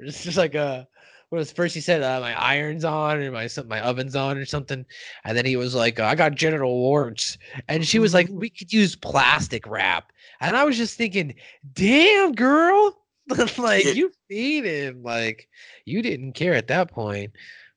[0.00, 0.84] it's just like uh
[1.30, 4.36] what was first he said uh, my iron's on or my some- my oven's on
[4.36, 4.84] or something
[5.24, 7.38] and then he was like i got genital warts
[7.68, 11.34] and she was like we could use plastic wrap and i was just thinking
[11.72, 13.01] damn girl
[13.58, 13.92] like Yeah.
[13.92, 15.48] you feed him like
[15.84, 17.32] you didn't care at that point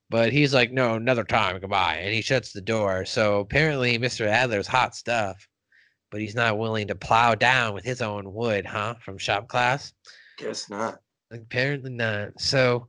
[0.09, 4.27] but he's like no another time goodbye and he shuts the door so apparently mr
[4.27, 5.47] adler's hot stuff
[6.11, 9.93] but he's not willing to plow down with his own wood huh from shop class
[10.37, 10.99] Guess not.
[11.31, 12.39] Apparently not.
[12.39, 12.87] So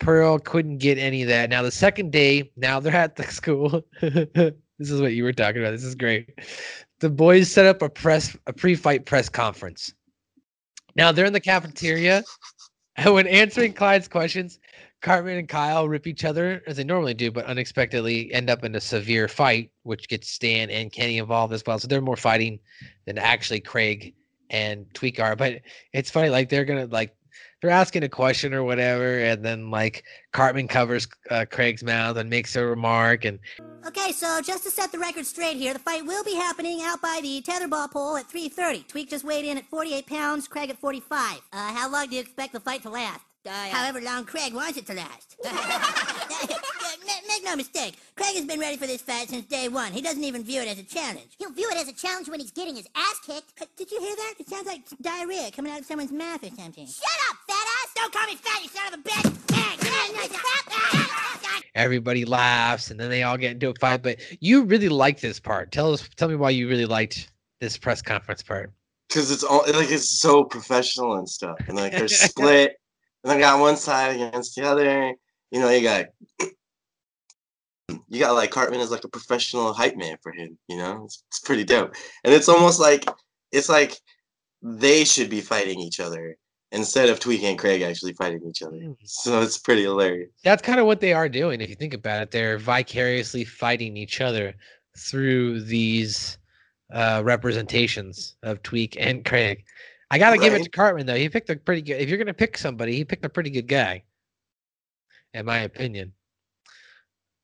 [0.00, 1.50] Pearl couldn't get any of that.
[1.50, 3.84] Now the second day, now they're at the school.
[4.00, 5.72] this is what you were talking about.
[5.72, 6.38] This is great.
[7.00, 9.92] The boys set up a press a pre-fight press conference.
[10.96, 12.24] Now they're in the cafeteria,
[12.96, 14.58] and when answering Clyde's questions,
[15.02, 18.74] Cartman and Kyle rip each other as they normally do, but unexpectedly end up in
[18.74, 21.78] a severe fight, which gets Stan and Kenny involved as well.
[21.78, 22.58] So they're more fighting
[23.04, 24.14] than actually Craig
[24.50, 25.36] and Tweek are.
[25.36, 25.60] But
[25.92, 27.14] it's funny, like they're gonna like
[27.60, 32.28] they're asking a question or whatever, and then like Cartman covers uh, Craig's mouth and
[32.28, 33.38] makes a remark, and
[33.86, 37.00] Okay, so just to set the record straight here, the fight will be happening out
[37.00, 38.88] by the tetherball pole at 3.30.
[38.88, 41.40] Tweak just weighed in at 48 pounds, Craig at 45.
[41.52, 43.20] Uh, how long do you expect the fight to last?
[43.46, 45.36] However long Craig wants it to last.
[47.06, 49.92] Ma- Make no mistake, Craig has been ready for this fight since day one.
[49.92, 51.28] He doesn't even view it as a challenge.
[51.38, 53.52] He'll view it as a challenge when he's getting his ass kicked.
[53.60, 54.34] Uh, Did you hear that?
[54.38, 56.86] It sounds like diarrhea coming out of someone's mouth or something.
[56.86, 57.92] Shut up, fat ass!
[57.94, 59.54] Don't call me fat, you son of a bitch!
[59.54, 61.62] Hey, come on, nice fat.
[61.74, 64.02] everybody laughs, and then they all get into a fight.
[64.02, 65.72] But you really like this part.
[65.72, 68.72] Tell us, tell me why you really liked this press conference part.
[69.08, 72.76] because it's all like it's so professional and stuff, and like they're split,
[73.24, 75.14] and they got one side against the other.
[75.52, 76.06] You know, you got
[78.08, 80.56] you got like Cartman is like a professional hype man for him.
[80.68, 83.04] You know, it's, it's pretty dope, and it's almost like
[83.52, 83.98] it's like
[84.62, 86.36] they should be fighting each other
[86.72, 88.78] instead of Tweek and Craig actually fighting each other.
[89.04, 90.30] So it's pretty hilarious.
[90.44, 91.60] That's kind of what they are doing.
[91.60, 94.54] If you think about it, they're vicariously fighting each other
[94.96, 96.38] through these
[96.92, 99.64] uh, representations of Tweek and Craig.
[100.10, 101.16] I got to give it to Cartman though.
[101.16, 102.00] He picked a pretty good.
[102.00, 104.04] If you're gonna pick somebody, he picked a pretty good guy,
[105.34, 106.12] in my opinion.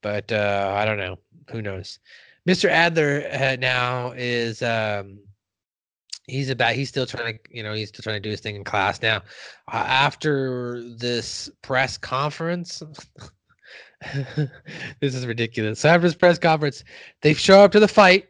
[0.02, 1.18] But uh, I don't know.
[1.50, 1.98] Who knows?
[2.48, 2.68] Mr.
[2.68, 5.20] Adler uh, now is um,
[6.26, 8.56] he's about he's still trying to you know he's still trying to do his thing
[8.56, 9.18] in class now.
[9.72, 12.82] Uh, after this press conference,
[15.00, 15.80] this is ridiculous.
[15.80, 16.84] So after this press conference,
[17.22, 18.28] they show up to the fight.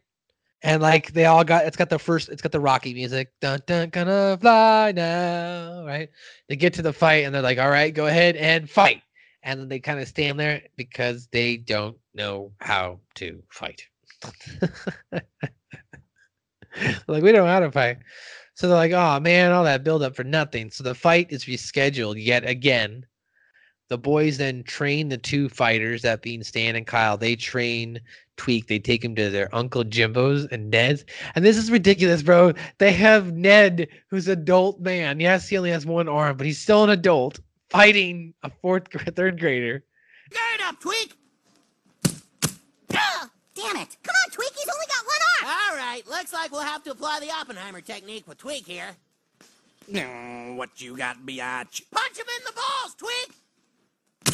[0.64, 3.60] And like they all got, it's got the first, it's got the Rocky music, dun
[3.66, 6.08] dun, gonna fly now, right?
[6.48, 9.02] They get to the fight and they're like, "All right, go ahead and fight."
[9.42, 13.82] And then they kind of stand there because they don't know how to fight.
[17.08, 17.98] like we don't know how to fight,
[18.54, 21.46] so they're like, "Oh man, all that build up for nothing." So the fight is
[21.46, 23.04] rescheduled yet again.
[23.88, 27.18] The boys then train the two fighters, that being Stan and Kyle.
[27.18, 28.00] They train
[28.38, 28.66] Tweek.
[28.66, 31.04] They take him to their Uncle Jimbo's and Ned's.
[31.34, 32.54] And this is ridiculous, bro.
[32.78, 35.20] They have Ned, who's an adult man.
[35.20, 37.40] Yes, he only has one arm, but he's still an adult
[37.72, 39.82] fighting a fourth, gra- third grader.
[40.30, 41.12] Gird up, Tweek!
[42.94, 43.96] Ugh, damn it!
[44.02, 45.56] Come on, Tweek, he's only got one arm!
[45.70, 48.96] All right, looks like we'll have to apply the Oppenheimer technique with Tweek here.
[49.88, 51.82] No, what you got, biatch?
[51.90, 53.32] Punch him in the balls, Tweek!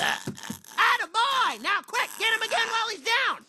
[0.01, 1.63] Atta boy!
[1.63, 3.45] Now quick, get him again while he's down!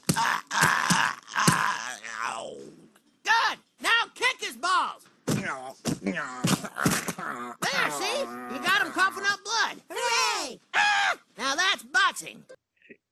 [3.23, 3.57] Good!
[3.81, 5.05] Now kick his balls!
[7.61, 8.19] There, see?
[8.21, 9.77] You got him coughing up blood.
[9.89, 10.59] Hooray!
[10.73, 11.17] Ah!
[11.37, 12.43] Now that's boxing.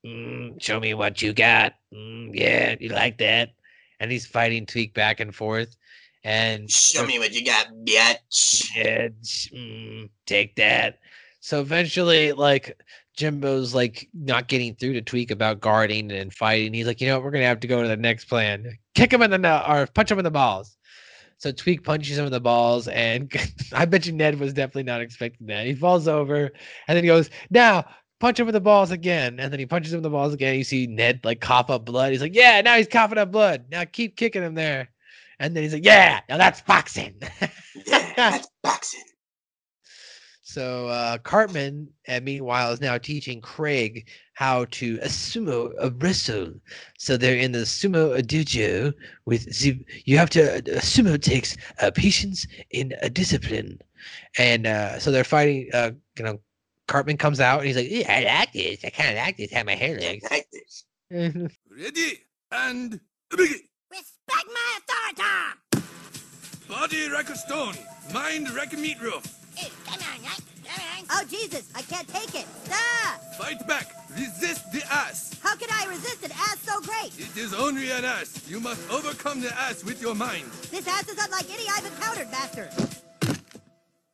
[0.05, 1.75] Mm, show me what you got.
[1.93, 3.53] Mm, yeah, you like that?
[4.01, 5.77] And he's fighting Tweek back and forth.
[6.25, 8.69] And Show me what you got, bitch.
[8.75, 10.99] Yeah, mm, take that.
[11.39, 12.83] So eventually, like
[13.15, 16.73] Jimbo's like not getting through to Tweek about guarding and fighting.
[16.73, 18.77] He's like, you know, what, we're gonna have to go to the next plan.
[18.93, 20.75] Kick him in the nut or punch him in the balls.
[21.37, 23.31] So Tweek punches him in the balls, and
[23.73, 25.65] I bet you Ned was definitely not expecting that.
[25.65, 26.51] He falls over,
[26.87, 27.85] and then he goes, "Now
[28.19, 30.57] punch him in the balls again." And then he punches him in the balls again.
[30.57, 32.11] You see Ned like cough up blood.
[32.11, 33.65] He's like, "Yeah, now he's coughing up blood.
[33.71, 34.89] Now keep kicking him there."
[35.39, 37.15] And then he's like, "Yeah, now that's boxing."
[37.85, 39.03] Yeah, that's boxing.
[40.41, 46.53] So uh, Cartman, uh, meanwhile, is now teaching Craig how to uh, sumo uh, wrestle.
[46.97, 48.93] So they're in the sumo dojo
[49.25, 53.79] with the, you have to uh, sumo takes uh, patience in a discipline,
[54.37, 55.69] and uh, so they're fighting.
[55.73, 56.39] Uh, you know,
[56.87, 58.83] Cartman comes out and he's like, "Yeah, I like this.
[58.83, 59.51] I kind of like this.
[59.51, 60.85] How my hair I like this.
[61.11, 62.21] Ready
[62.51, 63.59] and begin.
[63.91, 65.83] Respect my authority!
[66.67, 67.75] Body like a stone,
[68.13, 69.23] mind like a meat roof.
[69.85, 70.41] Come on, right?
[70.65, 71.05] Come on.
[71.09, 72.45] Oh, Jesus, I can't take it.
[72.65, 73.21] Stop!
[73.35, 75.39] Fight back, resist the ass.
[75.41, 77.17] How can I resist an ass so great?
[77.17, 78.43] It is only an ass.
[78.49, 80.51] You must overcome the ass with your mind.
[80.71, 82.69] This ass is unlike any I've encountered, Master.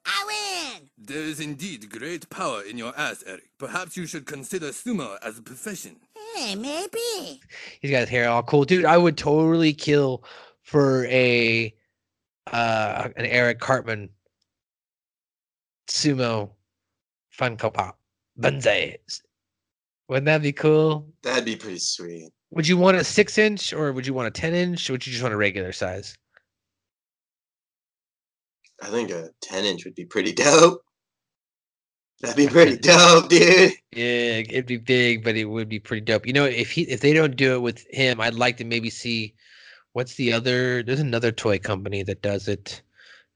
[0.05, 0.89] I win!
[0.97, 3.49] There is indeed great power in your ass, Eric.
[3.57, 5.97] Perhaps you should consider sumo as a profession.
[6.35, 7.41] Hey, maybe.
[7.79, 8.85] He's got his hair all cool, dude.
[8.85, 10.23] I would totally kill
[10.61, 11.73] for a
[12.51, 14.09] uh an Eric Cartman
[15.89, 16.49] sumo
[17.37, 17.99] Funko Pop
[18.37, 18.97] Banzai.
[20.09, 21.07] Wouldn't that be cool?
[21.21, 22.29] That'd be pretty sweet.
[22.51, 25.07] Would you want a six inch or would you want a ten inch or would
[25.07, 26.15] you just want a regular size?
[28.83, 30.81] I think a 10 inch would be pretty dope.
[32.21, 33.71] That'd be pretty dope, dude.
[33.91, 36.25] Yeah, it'd be big, but it would be pretty dope.
[36.25, 38.89] You know, if he if they don't do it with him, I'd like to maybe
[38.89, 39.35] see
[39.93, 42.81] what's the other there's another toy company that does it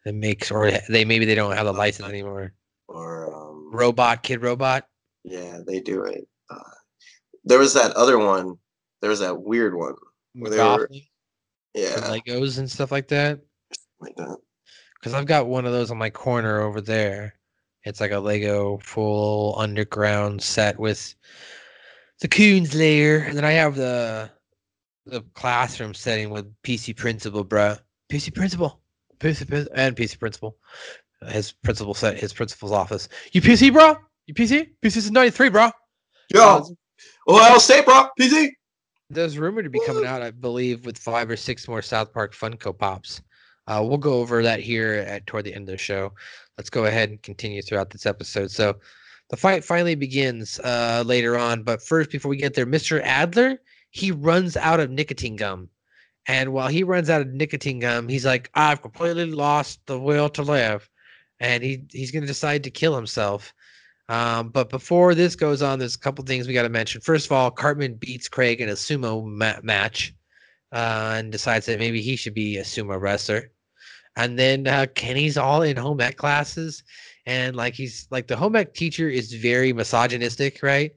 [0.04, 2.54] that makes or they maybe they don't have the license anymore.
[2.88, 4.88] Or um, Robot Kid Robot.
[5.24, 6.28] yeah, they do it.
[6.50, 6.60] Uh,
[7.44, 8.56] there was that other one.
[9.02, 9.96] There was that weird one.
[10.34, 10.90] Where they were,
[11.74, 13.40] yeah, Legos and stuff like that.
[14.00, 14.38] like that.
[15.00, 17.36] Because I've got one of those on my corner over there.
[17.84, 21.16] It's like a Lego full underground set with
[22.20, 23.20] the Coons layer.
[23.20, 24.30] And then I have the
[25.06, 27.80] the classroom setting with PC Principal, bruh.
[28.12, 28.82] PC Principal.
[29.20, 30.58] PC and PC Principal.
[31.30, 33.10] His principal set, his principal's office.
[33.32, 33.96] You PC, bro?
[34.28, 34.70] You PC?
[34.84, 35.72] PC is 93, bro.
[36.34, 36.64] Yo,
[37.28, 38.08] Ohio State, bro.
[38.20, 38.52] PC.
[39.10, 42.36] There's rumored to be coming out, I believe, with five or six more South Park
[42.36, 43.22] Funko Pops.
[43.68, 46.14] Uh, we'll go over that here at toward the end of the show.
[46.58, 48.52] Let's go ahead and continue throughout this episode.
[48.52, 48.78] So,
[49.30, 53.02] the fight finally begins uh, later on, but first, before we get there, Mr.
[53.04, 53.60] Adler
[53.92, 55.70] he runs out of nicotine gum,
[56.28, 60.30] and while he runs out of nicotine gum, he's like, "I've completely lost the will
[60.30, 60.90] to live,"
[61.40, 63.54] and he he's going to decide to kill himself.
[64.10, 67.02] Um, but before this goes on, there's a couple things we got to mention.
[67.02, 70.14] First of all, Cartman beats Craig in a sumo ma- match
[70.72, 73.52] uh, and decides that maybe he should be a sumo wrestler.
[74.18, 76.84] And then uh, Kenny's all in home ec classes,
[77.28, 80.92] and like he's like the home ec teacher is very misogynistic, right?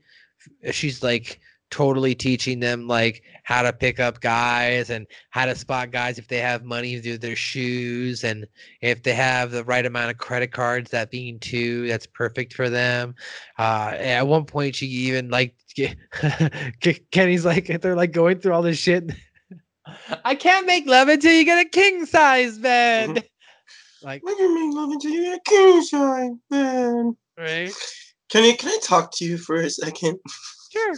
[0.72, 1.38] She's like
[1.70, 6.26] totally teaching them like how to pick up guys and how to spot guys if
[6.28, 8.46] they have money through their shoes and
[8.80, 12.70] if they have the right amount of credit cards that being two that's perfect for
[12.70, 13.14] them.
[13.59, 15.54] Uh at one point she even like
[17.12, 19.12] kenny's like they're like going through all this shit
[20.24, 23.24] i can't make love until you get a king size bed
[24.03, 27.07] like What do you mean, love until you get a king size, bed.
[27.38, 27.72] right
[28.31, 30.18] Can I can I talk to you for a second?
[30.72, 30.94] Sure.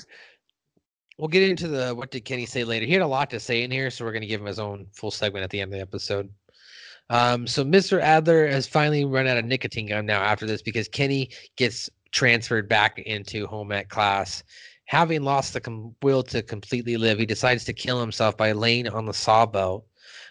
[1.19, 2.85] We'll get into the what did Kenny say later.
[2.85, 4.59] He had a lot to say in here, so we're going to give him his
[4.59, 6.29] own full segment at the end of the episode.
[7.11, 8.01] Um, so Mr.
[8.01, 12.69] Adler has finally run out of nicotine gum now after this because Kenny gets transferred
[12.69, 14.43] back into home ec class.
[14.87, 18.89] Having lost the com- will to completely live, he decides to kill himself by laying
[18.89, 19.85] on the sawbelt,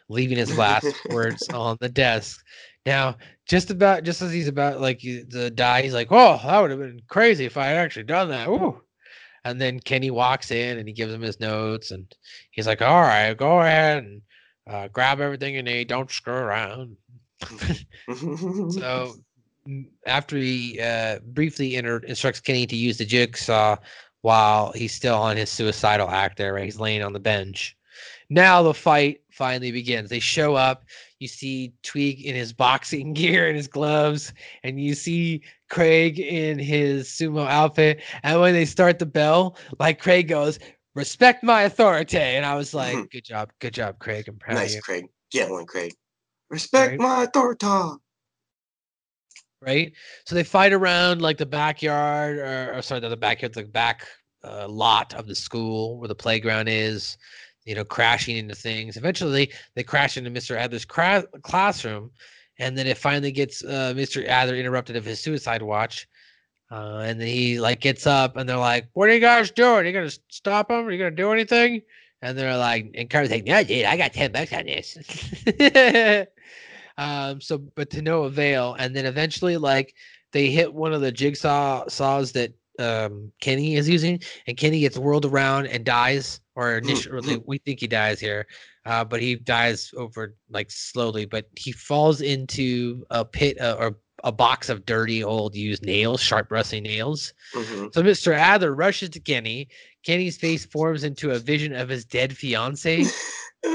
[0.10, 2.44] leaving his last words on the desk.
[2.86, 6.72] Now, just about just as he's about like to die, he's like, "Oh, that would
[6.72, 8.82] have been crazy if I had actually done that." Ooh.
[9.44, 12.14] And then Kenny walks in and he gives him his notes and
[12.52, 14.22] he's like, "All right, go ahead and
[14.68, 15.88] uh, grab everything you need.
[15.88, 16.98] Don't screw around."
[18.72, 19.16] so
[20.06, 23.76] after he uh, briefly inter- instructs Kenny to use the jigsaw
[24.22, 26.66] while he's still on his suicidal act there, right?
[26.66, 27.76] He's laying on the bench.
[28.30, 30.10] Now the fight finally begins.
[30.10, 30.86] They show up.
[31.20, 36.58] You see Tweek in his boxing gear and his gloves, and you see Craig in
[36.58, 38.02] his sumo outfit.
[38.24, 40.60] And when they start the bell, like Craig goes,
[40.96, 43.00] "Respect my authority," and I was mm-hmm.
[43.00, 44.28] like, "Good job, good job, Craig.
[44.28, 45.06] I'm proud of nice, you." Craig.
[45.32, 45.94] Get one, Craig.
[46.50, 47.00] Respect Right.
[47.00, 47.66] my authority.
[49.62, 49.94] Right?
[50.26, 54.08] So they fight around like the backyard, or, or sorry, not the backyard, the back
[54.44, 57.18] uh, lot of the school where the playground is.
[57.64, 58.98] You know, crashing into things.
[58.98, 60.58] Eventually, they crash into Mr.
[60.58, 62.10] Adler's cra- classroom,
[62.58, 64.26] and then it finally gets uh, Mr.
[64.28, 66.08] Adler interrupted of his suicide watch.
[66.72, 69.86] Uh, and then he like gets up, and they're like, "What are you guys doing?
[69.86, 70.88] you gonna stop him?
[70.88, 71.82] Are you gonna do anything?"
[72.24, 74.98] And they're like, and Carter's like, "No, dude, I got ten bucks on this."
[76.98, 79.96] um so but to no avail and then eventually like
[80.32, 84.98] they hit one of the jigsaw saws that um kenny is using and kenny gets
[84.98, 88.48] whirled around and dies or initially we think he dies here
[88.86, 93.98] uh but he dies over like slowly but he falls into a pit uh, or
[94.24, 97.34] a box of dirty old used nails sharp rusty nails.
[97.56, 97.92] Mhm.
[97.94, 99.68] so mr adler rushes to kenny.
[100.04, 103.06] Kenny's face forms into a vision of his dead fiance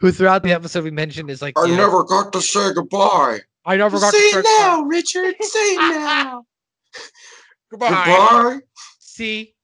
[0.00, 2.72] who throughout the episode we mentioned is like I you know, never got to say
[2.72, 3.40] goodbye.
[3.66, 5.34] I never got say to it start- now, Richard.
[5.40, 6.46] Say it now.
[7.70, 7.88] Goodbye.
[8.06, 8.58] Goodbye.
[9.00, 9.54] See,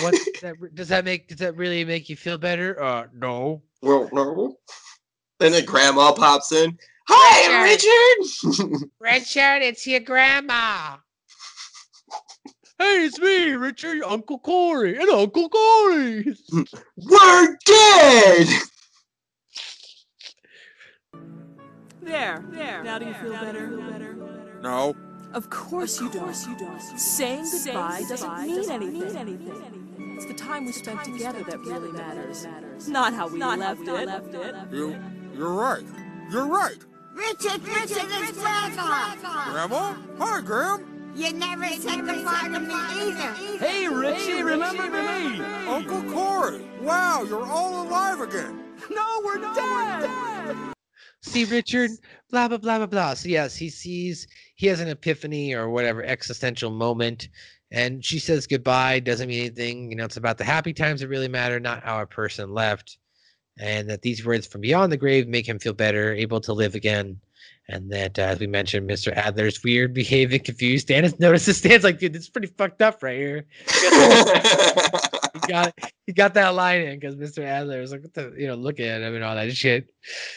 [0.00, 1.28] what does that, does that make?
[1.28, 2.80] Does that really make you feel better?
[2.80, 3.62] Uh, no.
[3.82, 4.56] Well, no.
[5.40, 6.76] Then the grandma pops in.
[7.08, 8.88] Hi, Richard.
[9.00, 10.96] Richard, shirt, it's your grandma.
[12.78, 16.32] Hey, it's me, Richard, Uncle Corey, and Uncle Corey.
[16.96, 18.46] We're dead.
[22.00, 22.84] There, there.
[22.84, 23.66] Now do you feel better?
[24.62, 24.94] No.
[25.34, 26.34] Of course you don't.
[26.46, 26.80] you don't.
[26.80, 30.14] Saying goodbye doesn't mean anything.
[30.16, 32.46] It's the time we spent together that really matters.
[32.86, 34.54] Not how we Not left it.
[34.72, 34.96] You,
[35.36, 35.84] you're right.
[36.30, 36.78] You're right.
[37.12, 39.16] Richard, Richard, it's Grandma.
[39.50, 39.94] Grandma?
[40.18, 40.97] Hi, Gram.
[41.18, 43.32] You never said goodbye to me either.
[43.58, 45.40] Hey, Richie, remember me?
[45.66, 46.64] Uncle Corey.
[46.80, 48.62] Wow, you're all alive again.
[48.88, 50.56] No, we're not dead.
[51.22, 51.90] See, Richard,
[52.30, 53.14] blah, blah, blah, blah, blah.
[53.14, 57.28] So, yes, he sees, he has an epiphany or whatever existential moment.
[57.72, 59.90] And she says goodbye, doesn't mean anything.
[59.90, 62.96] You know, it's about the happy times that really matter, not how a person left.
[63.58, 66.76] And that these words from beyond the grave make him feel better, able to live
[66.76, 67.20] again.
[67.70, 69.14] And that, uh, as we mentioned, Mr.
[69.14, 70.86] Adler's weird, behaving, confused.
[70.86, 73.44] Stan has noticed Stan's like, dude, this is pretty fucked up right here.
[75.34, 75.74] he got
[76.06, 77.44] he got that line in because Mr.
[77.44, 79.90] Adler was like, what the, you know, looking at him and all that shit.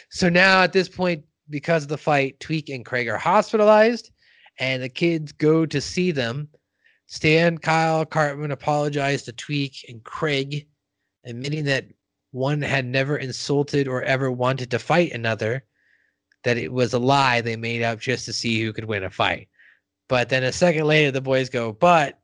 [0.09, 4.11] So now at this point, because of the fight, Tweek and Craig are hospitalized,
[4.59, 6.49] and the kids go to see them.
[7.07, 10.67] Stan, Kyle, Cartman apologize to Tweek and Craig,
[11.25, 11.85] admitting that
[12.31, 15.63] one had never insulted or ever wanted to fight another,
[16.43, 19.09] that it was a lie they made up just to see who could win a
[19.09, 19.47] fight.
[20.09, 22.19] But then a second later, the boys go, but,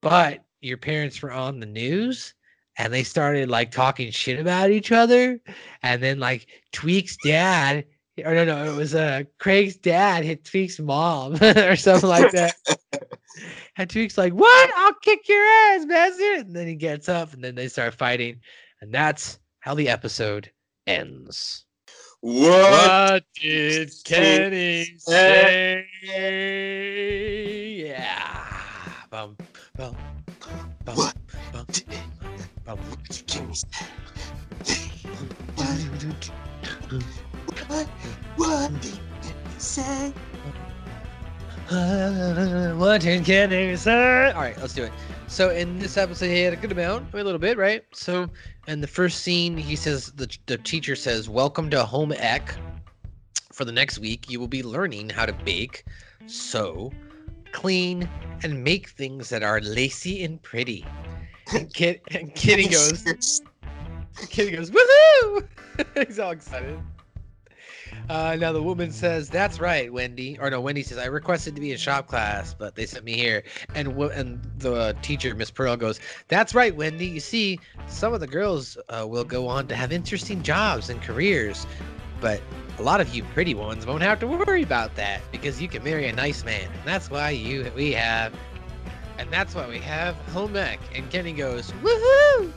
[0.00, 2.34] but your parents were on the news
[2.78, 5.40] and they started like talking shit about each other.
[5.82, 7.84] And then like Tweek's dad,
[8.24, 12.54] or no, no, it was uh Craig's dad hit Tweek's mom or something like that.
[13.76, 14.70] and Tweek's like, What?
[14.76, 16.46] I'll kick your ass, bastard.
[16.46, 18.40] And then he gets up and then they start fighting.
[18.80, 20.50] And that's how the episode
[20.86, 21.66] ends.
[22.24, 25.88] What, did Kenny say?
[27.84, 28.46] Yeah.
[29.10, 29.36] Bum,
[29.76, 29.96] bum,
[30.84, 31.16] bum, What
[31.52, 31.66] bum,
[32.64, 32.78] bum.
[37.66, 37.88] What?
[38.36, 39.00] What did you
[39.58, 40.12] say?
[42.76, 44.30] What did Kenny say?
[44.30, 44.92] All right, let's do it.
[45.32, 47.82] So in this episode, he had a good amount, a little bit, right?
[47.94, 48.28] So
[48.68, 52.54] in the first scene, he says the the teacher says, "Welcome to home ec.
[53.50, 55.84] For the next week, you will be learning how to bake,
[56.26, 56.92] sew,
[57.50, 58.06] clean,
[58.42, 60.84] and make things that are lacy and pretty."
[61.54, 63.40] And Kid and Kitty goes,
[64.28, 65.48] Kitty goes, "Woohoo!"
[66.06, 66.78] He's all excited.
[68.08, 71.60] Uh, now the woman says, "That's right, Wendy." Or no, Wendy says, "I requested to
[71.60, 73.42] be in shop class, but they sent me here."
[73.74, 77.06] And wo- and the teacher, Miss Pearl, goes, "That's right, Wendy.
[77.06, 81.00] You see, some of the girls uh, will go on to have interesting jobs and
[81.02, 81.66] careers,
[82.20, 82.40] but
[82.78, 85.82] a lot of you pretty ones won't have to worry about that because you can
[85.84, 88.32] marry a nice man, and that's why you we have,
[89.18, 92.52] and that's why we have home ec." And Kenny goes, "Woohoo!"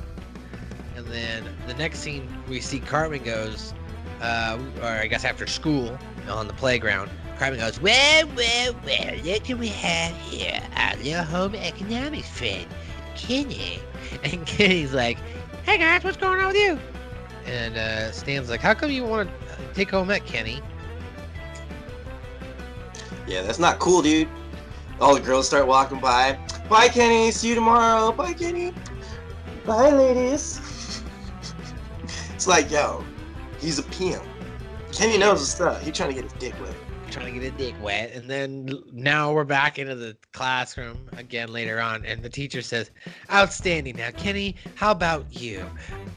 [0.96, 3.74] And then the next scene, we see Cartman goes,
[4.22, 5.98] uh, or I guess after school
[6.30, 11.24] on the playground, Cartman goes, Well, well, well, look who we have here, our little
[11.24, 12.68] home economics friend,
[13.16, 13.80] Kenny.
[14.24, 15.18] And Kenny's like,
[15.64, 16.80] Hey guys, what's going on with you?
[17.46, 20.62] And uh, Stan's like, How come you want to take home ec, Kenny?
[23.28, 24.30] Yeah, that's not cool, dude.
[25.02, 26.40] All the girls start walking by.
[26.70, 27.32] Bye, Kenny.
[27.32, 28.12] See you tomorrow.
[28.12, 28.74] Bye, Kenny.
[29.66, 31.02] Bye, ladies.
[32.34, 33.04] it's like, yo,
[33.66, 34.24] he's a pimp.
[34.92, 35.82] Kenny knows his stuff.
[35.82, 36.74] He's trying to get his dick wet.
[37.10, 38.12] trying to get his dick wet.
[38.14, 42.06] And then now we're back into the classroom again later on.
[42.06, 42.92] And the teacher says,
[43.32, 43.98] Outstanding.
[43.98, 45.66] Now, Kenny, how about you?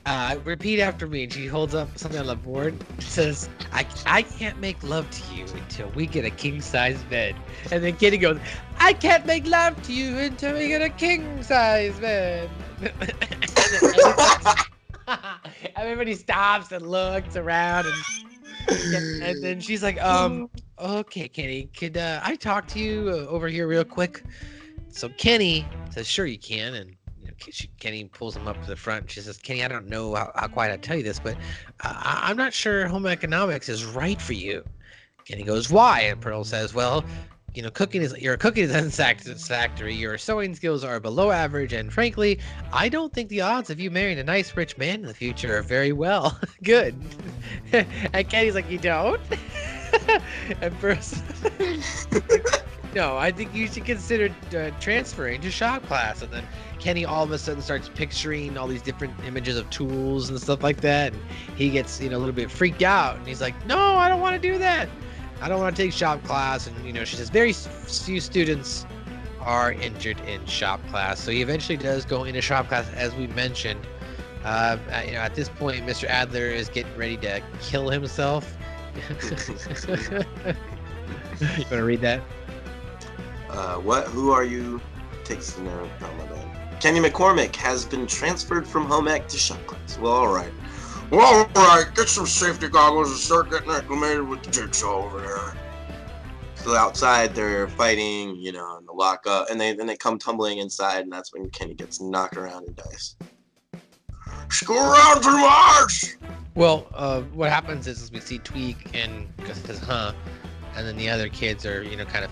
[0.06, 1.24] Uh, repeat after me.
[1.24, 2.76] And she holds up something on the board.
[3.00, 7.34] Says, I, I can't make love to you until we get a king size bed.
[7.72, 8.38] And then Kenny goes,
[8.78, 12.50] I can't make love to you until we get a king size bed.
[15.76, 17.94] Everybody- stops and looks around and
[19.22, 23.48] and, then she's like, um, okay, Kenny, could uh, I talk to you uh, over
[23.48, 24.22] here real quick?
[24.90, 26.74] So Kenny says, sure you can.
[26.74, 26.96] And
[27.38, 29.10] she, Kenny pulls him up to the front.
[29.10, 31.36] She says, Kenny, I don't know how, how quite I tell you this, but
[31.84, 34.64] uh, I'm not sure home economics is right for you.
[35.24, 36.00] Kenny goes, why?
[36.02, 37.04] And Pearl says, well,
[37.58, 39.92] you know, cooking is you're a cooking satisfactory.
[39.92, 42.38] Your sewing skills are below average, and frankly,
[42.72, 45.58] I don't think the odds of you marrying a nice rich man in the future
[45.58, 46.94] are very well good.
[47.72, 49.20] and Kenny's like, you don't.
[50.62, 51.24] and first,
[52.94, 56.22] no, I think you should consider uh, transferring to shop class.
[56.22, 56.46] And then
[56.78, 60.62] Kenny all of a sudden starts picturing all these different images of tools and stuff
[60.62, 61.22] like that, and
[61.56, 64.20] he gets you know a little bit freaked out, and he's like, no, I don't
[64.20, 64.88] want to do that.
[65.40, 66.66] I don't want to take shop class.
[66.66, 68.86] And, you know, she says very few students
[69.40, 71.20] are injured in shop class.
[71.20, 73.86] So he eventually does go into shop class, as we mentioned.
[74.44, 76.04] Uh, uh, you know, at this point, Mr.
[76.04, 78.56] Adler is getting ready to kill himself.
[79.10, 79.24] you
[81.46, 82.22] want to read that?
[83.48, 84.06] Uh, what?
[84.08, 84.80] Who are you?
[85.24, 86.80] Takes the bad.
[86.80, 89.98] Kenny McCormick has been transferred from home ec to shop class.
[89.98, 90.52] Well, all right.
[91.10, 95.20] Well, all right, get some safety goggles and start getting acclimated with the jigsaw over
[95.20, 95.54] there.
[96.56, 100.58] So outside they're fighting, you know, in the lockup, and they then they come tumbling
[100.58, 103.16] inside, and that's when Kenny gets knocked around and dies.
[104.50, 106.16] Screw around too much.
[106.54, 109.28] Well, uh, what happens is we see Tweek and
[109.64, 110.12] says, "Huh,"
[110.74, 112.30] and then the other kids are, you know, kind of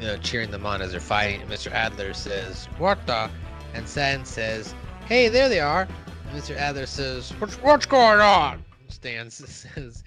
[0.00, 1.42] you know, cheering them on as they're fighting.
[1.42, 1.70] And Mr.
[1.72, 3.30] Adler says, "What the?"
[3.74, 4.74] And Stan says,
[5.06, 5.86] "Hey, there they are."
[6.32, 6.56] Mr.
[6.56, 10.04] Adler says, "What's what's going on?" Stan says,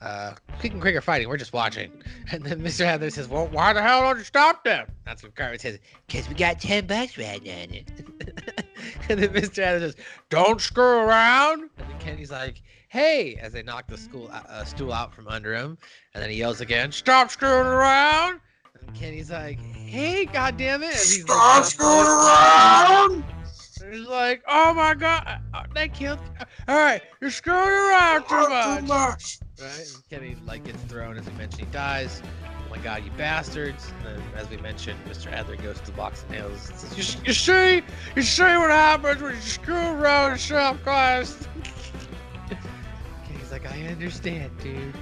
[0.00, 1.28] uh, Tweek and Craig are fighting.
[1.28, 1.90] We're just watching.
[2.32, 2.82] And then Mr.
[2.82, 4.86] Adler says, Well, why the hell don't you stop them?
[5.04, 7.52] That's what Cartman says, Because we got 10 bucks right now.
[9.08, 9.64] and then Mr.
[9.64, 9.96] Adler says,
[10.28, 11.62] Don't screw around.
[11.78, 15.52] And then Kenny's like, Hey, as they knock the school, uh, stool out from under
[15.56, 15.76] him.
[16.14, 18.38] And then he yells again, Stop screwing around.
[18.80, 20.92] And Kenny's like, Hey, goddammit.
[20.92, 23.24] As he's Stop like, screwing around.
[23.82, 26.18] And He's like, Oh my god, uh, they killed.
[26.68, 28.80] All right, you're screwing around too much.
[28.80, 29.38] Too much.
[29.60, 29.92] Right?
[29.94, 31.66] And Kenny like gets thrown as we mentioned.
[31.66, 32.22] He dies.
[32.46, 33.92] Oh my god, you bastards!
[33.98, 35.32] And then, as we mentioned, Mr.
[35.32, 36.68] Adler goes to the box of nails.
[36.70, 37.82] and says, You, you see,
[38.14, 41.48] you see what happens when you screw around in shop class.
[43.26, 44.94] Kenny's like, I understand, dude.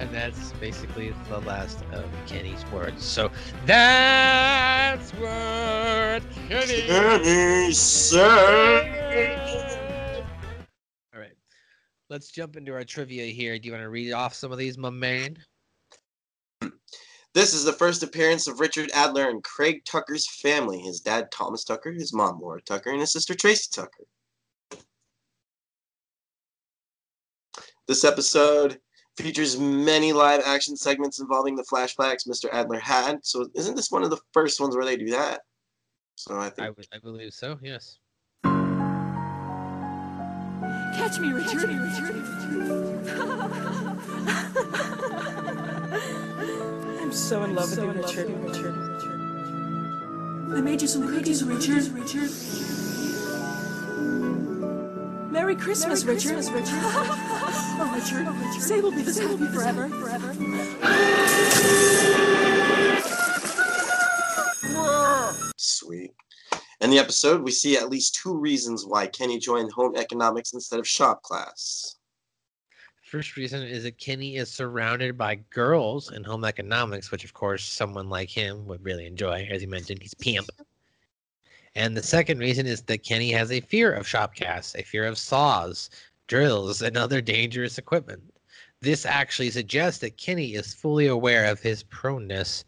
[0.00, 3.04] And that's basically the last of Kenny's words.
[3.04, 3.30] So
[3.64, 8.88] that's what Kenny, Kenny said.
[11.14, 11.36] All right,
[12.10, 13.58] let's jump into our trivia here.
[13.58, 15.38] Do you want to read off some of these, my man?
[17.34, 20.78] This is the first appearance of Richard Adler and Craig Tucker's family.
[20.78, 24.04] His dad, Thomas Tucker, his mom, Laura Tucker, and his sister, Tracy Tucker.
[27.88, 28.80] This episode
[29.16, 32.46] features many live action segments involving the flashbacks Mr.
[32.52, 33.24] Adler had.
[33.24, 35.40] So, isn't this one of the first ones where they do that?
[36.16, 36.76] So, I I, think.
[36.76, 37.58] would- I believe so.
[37.62, 37.98] Yes.
[40.96, 41.70] Catch me, Richard.
[47.00, 48.30] I'm so in love with you, Richard.
[50.56, 51.86] I made you some cookies, Richard.
[51.92, 52.30] Richard.
[55.44, 56.36] Merry Christmas, oh, Richard.
[58.26, 58.62] oh, Richard.
[58.62, 59.90] Say we'll be this happy forever.
[59.90, 60.32] Forever.
[65.58, 66.14] Sweet.
[66.80, 70.80] In the episode, we see at least two reasons why Kenny joined home economics instead
[70.80, 71.96] of shop class.
[73.02, 77.64] First reason is that Kenny is surrounded by girls in home economics, which of course
[77.64, 79.46] someone like him would really enjoy.
[79.50, 80.48] As he mentioned, he's pimp.
[81.74, 85.18] And the second reason is that Kenny has a fear of shopcasts, a fear of
[85.18, 85.90] saws,
[86.28, 88.22] drills, and other dangerous equipment.
[88.80, 92.64] This actually suggests that Kenny is fully aware of his proneness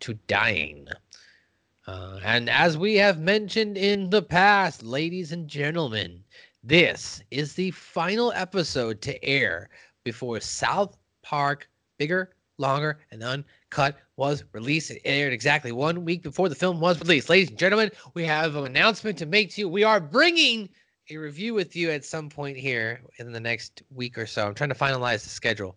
[0.00, 0.88] to dying.
[1.86, 6.24] Uh, and as we have mentioned in the past, ladies and gentlemen,
[6.64, 9.68] this is the final episode to air
[10.02, 13.22] before South Park Bigger, Longer, and
[13.76, 14.90] Uncut was released.
[14.90, 17.28] It aired exactly one week before the film was released.
[17.28, 19.68] Ladies and gentlemen, we have an announcement to make to you.
[19.68, 20.70] We are bringing
[21.10, 24.46] a review with you at some point here in the next week or so.
[24.46, 25.76] I'm trying to finalize the schedule.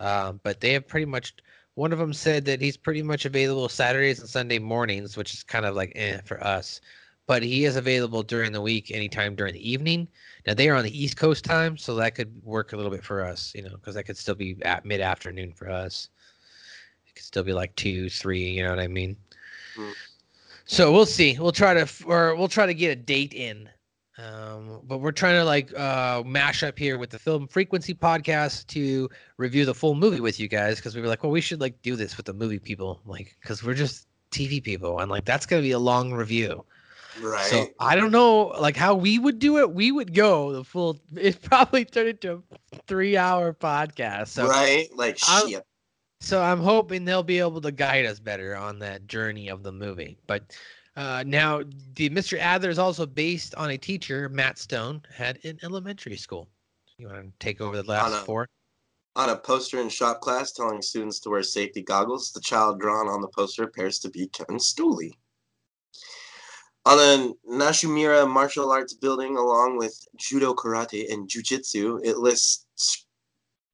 [0.00, 1.34] Um, but they have pretty much
[1.74, 5.44] one of them said that he's pretty much available Saturdays and Sunday mornings, which is
[5.44, 6.80] kind of like eh for us.
[7.28, 10.08] But he is available during the week, anytime during the evening.
[10.44, 13.04] Now they are on the East Coast time, so that could work a little bit
[13.04, 16.08] for us, you know, because that could still be at mid afternoon for us.
[17.18, 19.16] Could still be like two, three, you know what I mean?
[19.76, 19.92] Mm.
[20.66, 21.36] So we'll see.
[21.36, 23.68] We'll try to, or we'll try to get a date in.
[24.18, 28.68] Um, but we're trying to like uh, mash up here with the Film Frequency podcast
[28.68, 31.60] to review the full movie with you guys because we were like, well, we should
[31.60, 35.24] like do this with the movie people, like because we're just TV people, and like
[35.24, 36.64] that's gonna be a long review.
[37.20, 37.46] Right.
[37.46, 39.72] So I don't know, like how we would do it.
[39.72, 41.00] We would go the full.
[41.16, 42.42] It probably turned into
[42.72, 44.28] a three-hour podcast.
[44.28, 44.88] So right?
[44.94, 45.64] Like, I'm- shit.
[46.20, 49.72] So I'm hoping they'll be able to guide us better on that journey of the
[49.72, 50.18] movie.
[50.26, 50.56] But
[50.96, 51.62] uh, now,
[51.94, 52.38] the Mr.
[52.38, 56.48] Adler is also based on a teacher Matt Stone had in elementary school.
[56.98, 58.48] You want to take over the last a- four?
[59.14, 63.08] On a poster in shop class telling students to wear safety goggles, the child drawn
[63.08, 65.12] on the poster appears to be Kevin Stoley.
[66.84, 73.06] On the Nishimura martial arts building, along with judo, karate, and jujitsu, it lists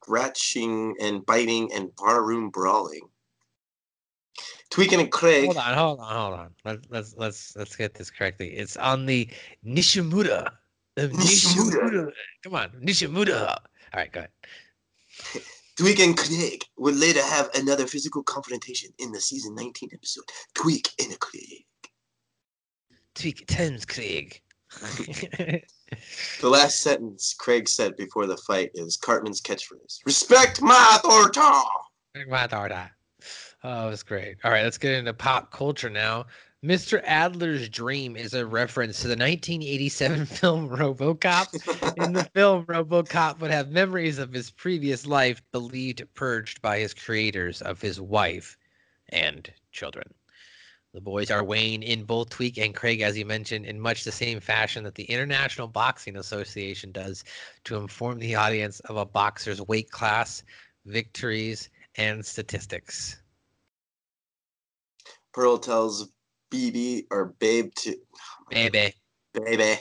[0.04, 3.08] scratching and biting and barroom brawling.
[4.70, 5.46] Tweaking and Craig.
[5.46, 6.50] Hold on, hold on, hold on.
[6.64, 8.48] Let's let's let's let's get this correctly.
[8.48, 9.28] It's on the
[9.64, 10.50] Nishimura.
[10.96, 11.72] The Nishimura.
[11.72, 12.12] Nishimura.
[12.42, 13.48] Come on, Nishimura.
[13.50, 13.58] All
[13.94, 14.30] right, go ahead.
[15.78, 20.24] Tweek and Craig would later have another physical confrontation in the season 19 episode,
[20.54, 21.64] Tweek and Craig.
[23.14, 24.40] Tweek Thames Craig.
[26.40, 31.40] The last sentence Craig said before the fight is Cartman's catchphrase Respect my authority!
[32.28, 32.90] My daughter.
[33.62, 34.36] Oh, it's great.
[34.44, 36.26] All right, let's get into pop culture now.
[36.64, 37.02] Mr.
[37.04, 42.02] Adler's dream is a reference to the 1987 film RoboCop.
[42.02, 46.94] In the film, RoboCop would have memories of his previous life believed purged by his
[46.94, 48.56] creators of his wife
[49.10, 50.12] and children.
[50.94, 54.12] The boys are weighing in both Tweek and Craig, as you mentioned, in much the
[54.12, 57.24] same fashion that the International Boxing Association does
[57.64, 60.44] to inform the audience of a boxer's weight class,
[60.86, 63.20] victories, and statistics.
[65.32, 66.10] Pearl tells
[66.52, 67.96] BB or Babe to
[68.50, 68.94] Baby.
[69.32, 69.80] Baby.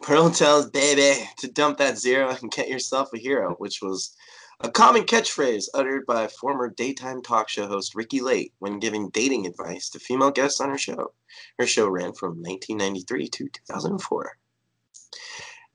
[0.00, 4.14] Pearl tells Baby to dump that zero and get yourself a hero, which was
[4.60, 9.46] a common catchphrase uttered by former daytime talk show host Ricki Lake when giving dating
[9.46, 11.12] advice to female guests on her show.
[11.58, 14.38] Her show ran from 1993 to 2004.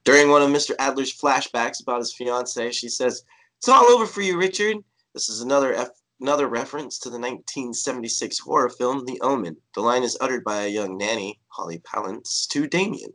[0.03, 0.75] During one of Mr.
[0.79, 3.23] Adler's flashbacks about his fiancee, she says,
[3.59, 4.77] It's all over for you, Richard.
[5.13, 9.57] This is another F- another reference to the 1976 horror film The Omen.
[9.75, 13.13] The line is uttered by a young nanny, Holly Palance, to Damien.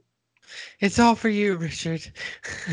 [0.80, 2.10] It's all for you, Richard.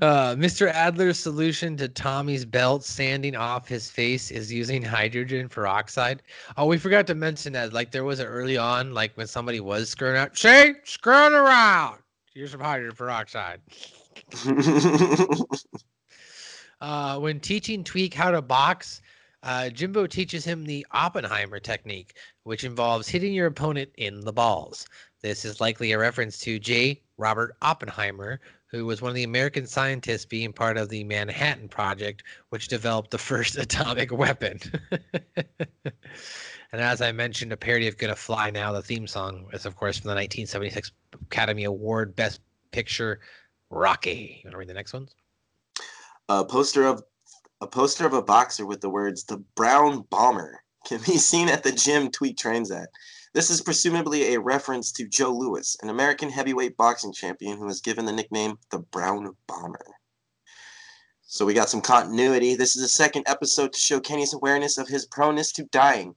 [0.00, 0.70] uh, Mr.
[0.72, 6.22] Adler's solution to Tommy's belt sanding off his face is using hydrogen peroxide.
[6.56, 7.72] Oh, we forgot to mention that.
[7.72, 10.36] Like there was a early on, like when somebody was screwing out.
[10.36, 11.98] See, screwing around.
[12.34, 13.60] Use some hydrogen peroxide.
[16.80, 19.02] uh, when teaching Tweek how to box,
[19.42, 24.86] uh, Jimbo teaches him the Oppenheimer technique, which involves hitting your opponent in the balls.
[25.22, 27.00] This is likely a reference to J.
[27.16, 32.24] Robert Oppenheimer, who was one of the American scientists being part of the Manhattan Project,
[32.48, 34.58] which developed the first atomic weapon.
[35.84, 35.92] and
[36.72, 39.98] as I mentioned, a parody of Gonna Fly Now, the theme song is, of course,
[39.98, 40.90] from the 1976
[41.26, 42.40] Academy Award Best
[42.72, 43.20] Picture,
[43.70, 44.40] Rocky.
[44.42, 45.14] You want to read the next ones?
[46.28, 47.02] A poster of
[47.60, 51.62] a poster of a boxer with the words "The Brown Bomber" can be seen at
[51.62, 52.88] the gym Tweek trains at.
[53.34, 57.80] This is presumably a reference to Joe Louis, an American heavyweight boxing champion who was
[57.80, 59.86] given the nickname the Brown Bomber.
[61.22, 62.56] So we got some continuity.
[62.56, 66.14] This is the second episode to show Kenny's awareness of his proneness to dying.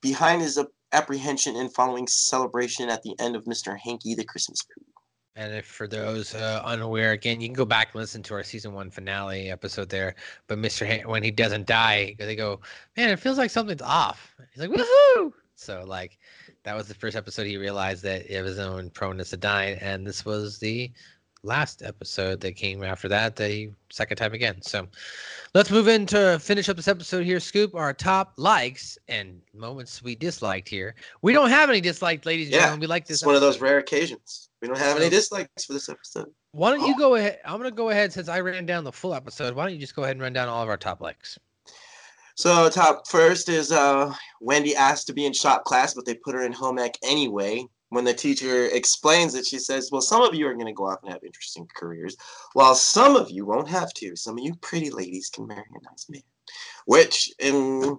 [0.00, 0.56] Behind his
[0.92, 3.76] apprehension and following celebration at the end of Mr.
[3.76, 4.84] Hankey the Christmas Poo.
[5.34, 8.44] And if for those uh, unaware, again, you can go back and listen to our
[8.44, 10.14] season one finale episode there.
[10.46, 10.86] But Mr.
[10.86, 12.60] Han- when he doesn't die, they go,
[12.96, 14.36] man, it feels like something's off.
[14.52, 15.32] He's like, woohoo!
[15.56, 16.18] So like,
[16.64, 19.78] that was the first episode he realized that it was his own proneness to dying,
[19.80, 20.90] and this was the
[21.42, 23.36] last episode that came after that.
[23.36, 24.62] The second time again.
[24.62, 24.86] So
[25.54, 27.40] let's move into finish up this episode here.
[27.40, 30.94] Scoop our top likes and moments we disliked here.
[31.22, 32.80] We don't have any disliked, ladies and Yeah, gentlemen.
[32.80, 33.18] We like this.
[33.18, 34.48] It's one of those rare occasions.
[34.60, 36.28] We don't have any dislikes for this episode.
[36.52, 36.98] Why don't you oh.
[36.98, 37.40] go ahead?
[37.44, 39.54] I'm gonna go ahead since I ran down the full episode.
[39.54, 41.38] Why don't you just go ahead and run down all of our top likes?
[42.36, 46.34] So top first is uh, Wendy asked to be in shop class, but they put
[46.34, 47.66] her in home ec anyway.
[47.90, 50.88] When the teacher explains it, she says, "Well, some of you are going to go
[50.88, 52.16] off and have interesting careers,
[52.54, 54.16] while some of you won't have to.
[54.16, 56.22] Some of you pretty ladies can marry a nice man,"
[56.86, 57.98] which in,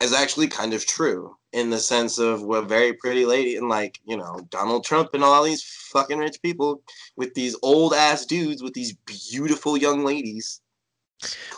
[0.00, 4.00] is actually kind of true in the sense of we're very pretty lady and like
[4.04, 5.62] you know Donald Trump and all these
[5.92, 6.82] fucking rich people
[7.16, 10.60] with these old ass dudes with these beautiful young ladies.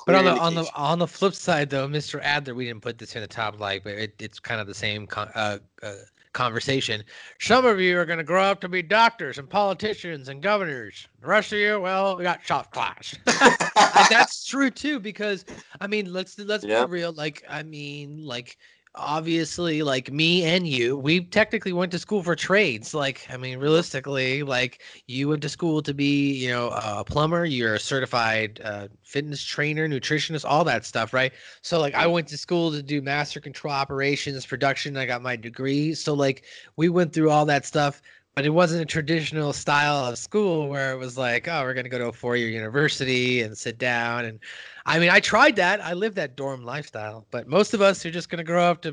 [0.06, 2.20] But on the on the on the flip side, though, Mr.
[2.22, 4.74] Adler, we didn't put this in the top like, but it, it's kind of the
[4.74, 5.92] same con- uh, uh,
[6.32, 7.02] conversation.
[7.38, 11.08] Some of you are going to grow up to be doctors and politicians and governors.
[11.20, 13.16] The rest of you, well, we got shop class.
[14.10, 15.44] that's true too, because
[15.80, 16.84] I mean, let's let's Yeah.
[16.84, 17.12] be real.
[17.12, 18.56] Like, I mean, like
[18.94, 22.94] obviously, like me and you, we technically went to school for trades.
[22.94, 27.44] Like, I mean, realistically, like you went to school to be, you know, a plumber.
[27.44, 31.32] You're a certified uh, fitness trainer, nutritionist, all that stuff, right?
[31.62, 34.96] So, like, I went to school to do master control operations, production.
[34.96, 35.94] I got my degree.
[35.94, 36.44] So, like,
[36.76, 38.02] we went through all that stuff
[38.34, 41.84] but it wasn't a traditional style of school where it was like, oh, we're going
[41.84, 44.24] to go to a four year university and sit down.
[44.24, 44.40] And
[44.86, 45.84] I mean, I tried that.
[45.84, 48.82] I lived that dorm lifestyle, but most of us are just going to grow up
[48.82, 48.92] to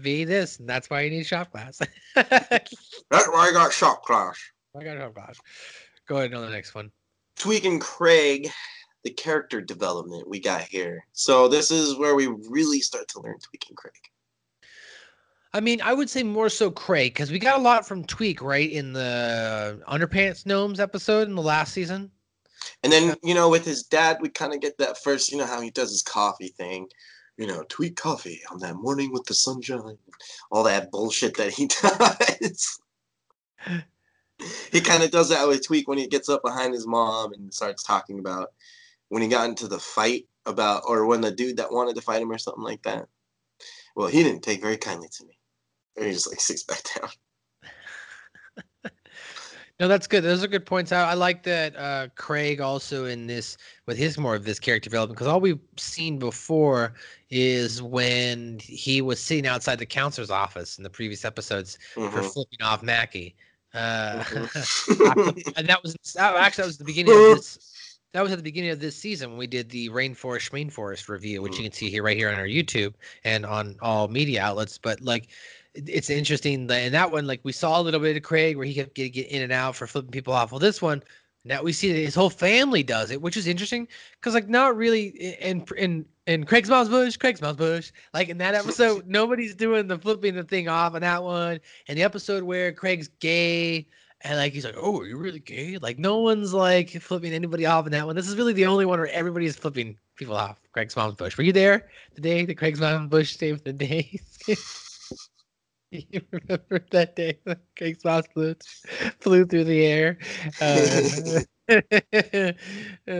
[0.00, 0.58] be this.
[0.58, 1.80] And that's why you need shop class.
[2.14, 4.38] That's why I got shop class.
[4.78, 5.38] I got shop class.
[6.06, 6.90] Go ahead on the next one.
[7.38, 8.50] Tweek and Craig,
[9.04, 11.06] the character development we got here.
[11.12, 13.94] So this is where we really start to learn Tweek and Craig.
[15.54, 18.42] I mean, I would say more so Craig because we got a lot from Tweek,
[18.42, 18.70] right?
[18.70, 22.10] In the Underpants Gnomes episode in the last season.
[22.82, 25.46] And then, you know, with his dad, we kind of get that first, you know,
[25.46, 26.88] how he does his coffee thing.
[27.38, 29.96] You know, tweet coffee on that morning with the sunshine.
[30.50, 32.80] All that bullshit that he does.
[34.72, 37.54] he kind of does that with Tweek when he gets up behind his mom and
[37.54, 38.52] starts talking about
[39.08, 42.20] when he got into the fight about, or when the dude that wanted to fight
[42.20, 43.06] him or something like that.
[43.94, 45.37] Well, he didn't take very kindly to me.
[45.98, 47.10] And he just like sits back down.
[49.80, 50.24] No, that's good.
[50.24, 50.90] Those are good points.
[50.90, 54.90] I, I like that uh, Craig also in this with his more of this character
[54.90, 56.94] development because all we've seen before
[57.30, 62.32] is when he was sitting outside the counselor's office in the previous episodes for Mhm.
[62.32, 63.36] flipping off Mackey.
[63.72, 65.52] Uh, Mhm.
[65.56, 67.98] and that was actually that was the beginning of this.
[68.14, 71.40] That was at the beginning of this season when we did the rainforest rainforest review,
[71.40, 74.76] which you can see here right here on our YouTube and on all media outlets.
[74.78, 75.28] But like,
[75.86, 78.66] it's interesting that in that one, like we saw a little bit of Craig where
[78.66, 80.50] he kept getting get in and out for flipping people off.
[80.50, 81.02] Well, this one,
[81.44, 83.88] now we see that his whole family does it, which is interesting
[84.20, 85.08] because like not really
[85.40, 87.92] in in in Craig's mom's bush, Craig's mom's bush.
[88.12, 91.60] Like in that episode, nobody's doing the flipping the thing off in that one.
[91.86, 93.86] And the episode where Craig's gay
[94.22, 97.86] and like he's like, "Oh, you're really gay?" Like no one's like flipping anybody off
[97.86, 98.16] in that one.
[98.16, 100.60] This is really the only one where everybody is flipping people off.
[100.72, 101.36] Craig's mom's bush.
[101.38, 104.20] Were you there the day that Craig's mom's bush saved the day?
[105.90, 108.54] you remember that day when Craig's mom's flew,
[109.20, 110.18] flew through the air?
[110.60, 111.40] Uh,
[113.08, 113.12] uh,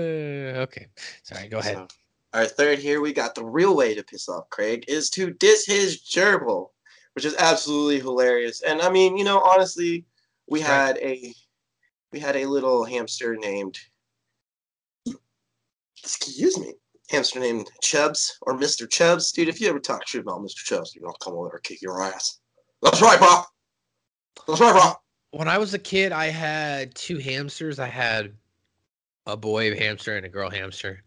[0.63, 0.87] okay,
[1.23, 1.49] sorry.
[1.49, 1.77] Go ahead.
[1.77, 1.89] So,
[2.35, 5.65] our third here, we got the real way to piss off Craig is to diss
[5.65, 6.71] his gerbil,
[7.15, 8.63] which is absolutely hilarious.
[8.63, 10.05] And I mean, you know, honestly,
[10.47, 11.33] we had a
[12.13, 13.79] we had a little hamster named
[16.03, 16.75] excuse me,
[17.09, 18.89] hamster named Chubbs or Mr.
[18.89, 19.33] Chubbs.
[19.33, 20.65] Dude, if you ever talk shit about Mr.
[20.65, 22.41] Chubbs, you're gonna come over and kick your ass.
[22.83, 23.43] That's right, bro.
[24.47, 24.93] That's right, bro.
[25.39, 27.79] when I was a kid, I had two hamsters.
[27.79, 28.33] I had
[29.27, 31.03] a boy hamster and a girl hamster.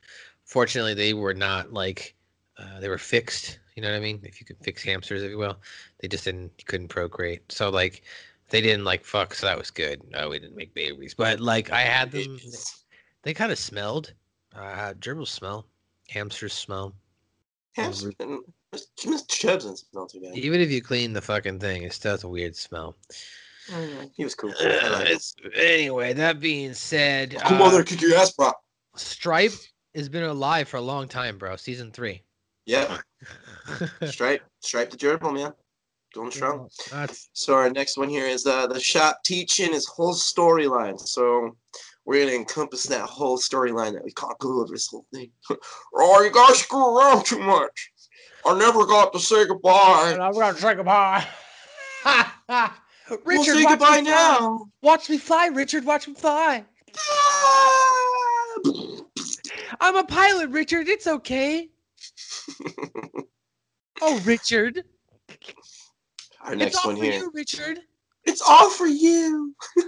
[0.46, 2.16] Fortunately, they were not like
[2.58, 3.60] uh, they were fixed.
[3.76, 4.20] You know what I mean?
[4.24, 5.58] If you could fix hamsters, if you will,
[6.00, 7.52] they just didn't couldn't procreate.
[7.52, 8.04] So like
[8.50, 9.34] they didn't like fuck.
[9.34, 10.02] So that was good.
[10.14, 12.38] Uh, we didn't make babies, but like I had them.
[13.24, 14.14] They kind of smelled.
[14.56, 15.66] Uh, gerbils smell.
[16.10, 16.94] Hamsters smell.
[17.74, 18.40] Hamster and
[18.74, 19.28] Mr.
[19.28, 20.36] Chubbs doesn't smell too bad.
[20.36, 22.96] Even if you clean the fucking thing, it still has a weird smell.
[24.16, 24.52] He was cool.
[24.60, 25.02] Uh, like him.
[25.04, 28.52] it's- anyway, that being said, Come uh, over there, kick your ass, bro.
[28.96, 29.54] Stripe
[29.96, 31.56] has been alive for a long time, bro.
[31.56, 32.24] Season three.
[32.66, 33.00] Yeah.
[34.06, 35.54] Stripe, stripe the gerbil, man.
[36.14, 36.70] Going strong.
[36.92, 41.00] That's So our next one here is uh, the shop teaching his whole storyline.
[41.00, 41.56] So
[42.06, 45.32] we're gonna encompass that whole storyline that we can't go over this whole thing.
[45.96, 47.92] oh, you guys screw around too much.
[48.46, 50.18] I never got to say goodbye.
[50.20, 51.26] I'm gonna say goodbye.
[52.06, 52.72] Richard,
[53.26, 54.38] We'll say watch goodbye me fly.
[54.40, 54.66] now.
[54.82, 55.86] Watch me fly, Richard.
[55.86, 56.66] Watch me fly.
[59.80, 60.88] I'm a pilot, Richard.
[60.88, 61.70] It's okay.
[64.02, 64.84] oh, Richard.
[66.42, 67.14] Our it's next all one for here.
[67.14, 67.80] you, Richard.
[68.26, 69.56] It's all for you.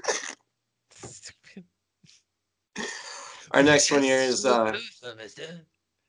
[3.51, 4.75] Our next one here is uh,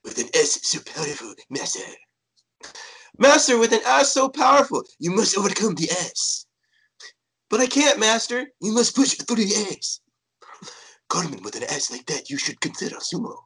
[0.02, 1.80] with an S so powerful, Master.
[3.18, 6.46] Master, with an S so powerful, you must overcome the S.
[7.48, 8.46] But I can't, Master.
[8.60, 10.00] You must push through the S.
[11.08, 13.36] Carmen, with an S like that, you should consider sumo.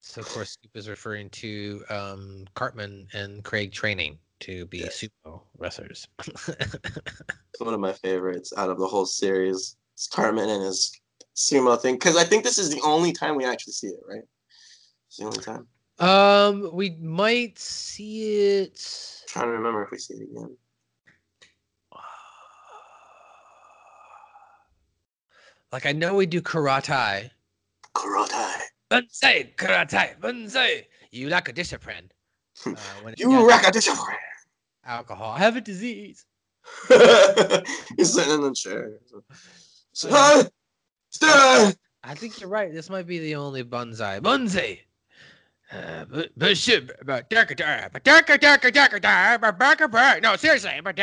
[0.00, 5.42] So, of course, Scoop is referring to um, Cartman and Craig training to be sumo
[5.58, 6.08] wrestlers.
[7.54, 9.76] It's one of my favorites out of the whole series.
[9.94, 11.00] It's Cartman and his
[11.36, 11.94] sumo thing.
[11.94, 14.24] Because I think this is the only time we actually see it, right?
[15.06, 15.68] It's the only time.
[15.98, 19.22] Um, we might see it.
[19.28, 20.56] i trying to remember if we see it again.
[25.72, 27.30] Like I know we do karate.
[27.96, 28.60] Karate.
[28.88, 30.84] Bunsei, karate, bunsei.
[31.10, 32.10] You lack a discipline.
[32.64, 32.74] Uh,
[33.16, 34.16] You lack a discipline.
[34.84, 35.32] Alcohol.
[35.32, 36.26] I have a disease.
[37.96, 39.00] He's sitting in the chair.
[39.92, 41.72] Stay!
[42.02, 42.72] I think you're right.
[42.72, 44.20] This might be the only bonsai.
[44.20, 44.80] Bonsai.
[45.72, 46.04] Uh,
[46.36, 47.28] but shit, but.
[50.22, 50.96] No, seriously, but.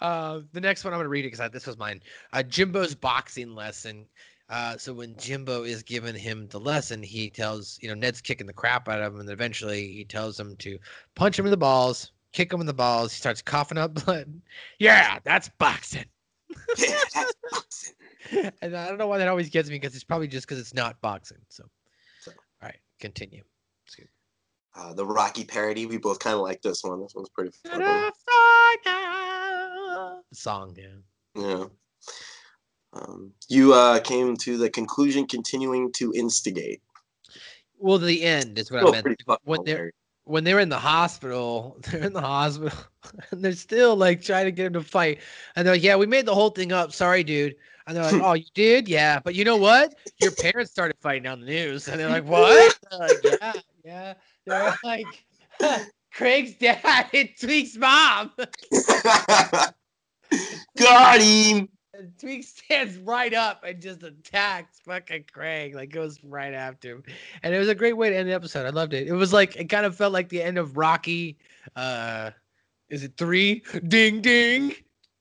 [0.00, 2.02] Uh, the next one I'm gonna read it because this was mine.
[2.32, 4.06] Uh, Jimbo's boxing lesson.
[4.48, 8.46] Uh, so when Jimbo is giving him the lesson, he tells you know Ned's kicking
[8.46, 10.78] the crap out of him, and eventually he tells him to
[11.14, 13.12] punch him in the balls, kick him in the balls.
[13.12, 14.40] He starts coughing up blood.
[14.78, 16.04] Yeah, that's boxing.
[16.78, 17.94] Yeah, that's boxing.
[18.62, 20.74] and I don't know why that always gets me because it's probably just because it's
[20.74, 21.38] not boxing.
[21.48, 21.64] So,
[22.26, 23.42] all right, continue.
[24.78, 27.00] Uh, the Rocky parody, we both kind of like this one.
[27.00, 28.12] This one's pretty fun.
[30.32, 31.42] Song, yeah.
[31.42, 31.64] Yeah.
[32.92, 36.82] Um, you uh, came to the conclusion continuing to instigate.
[37.78, 39.22] Well, the end is what I meant.
[39.44, 39.92] When they're.
[40.26, 42.78] When they were in the hospital, they're in the hospital
[43.30, 45.20] and they're still like trying to get him to fight.
[45.54, 46.92] And they're like, Yeah, we made the whole thing up.
[46.92, 47.56] Sorry, dude.
[47.86, 48.88] And they're like, Oh, you did?
[48.88, 49.20] Yeah.
[49.20, 49.94] But you know what?
[50.20, 51.88] Your parents started fighting on the news.
[51.88, 52.78] And they're like, What?
[52.90, 53.52] They're like, yeah,
[53.84, 54.14] yeah.
[54.46, 55.06] They're like,
[56.12, 58.32] Craig's dad hit Tweek's mom.
[60.78, 61.68] Got him.
[62.18, 67.02] Tweek stands right up and just attacks fucking Craig, like goes right after him.
[67.42, 68.66] And it was a great way to end the episode.
[68.66, 69.06] I loved it.
[69.06, 71.38] It was like it kind of felt like the end of Rocky.
[71.74, 72.30] Uh
[72.88, 73.62] is it three?
[73.88, 74.68] Ding ding.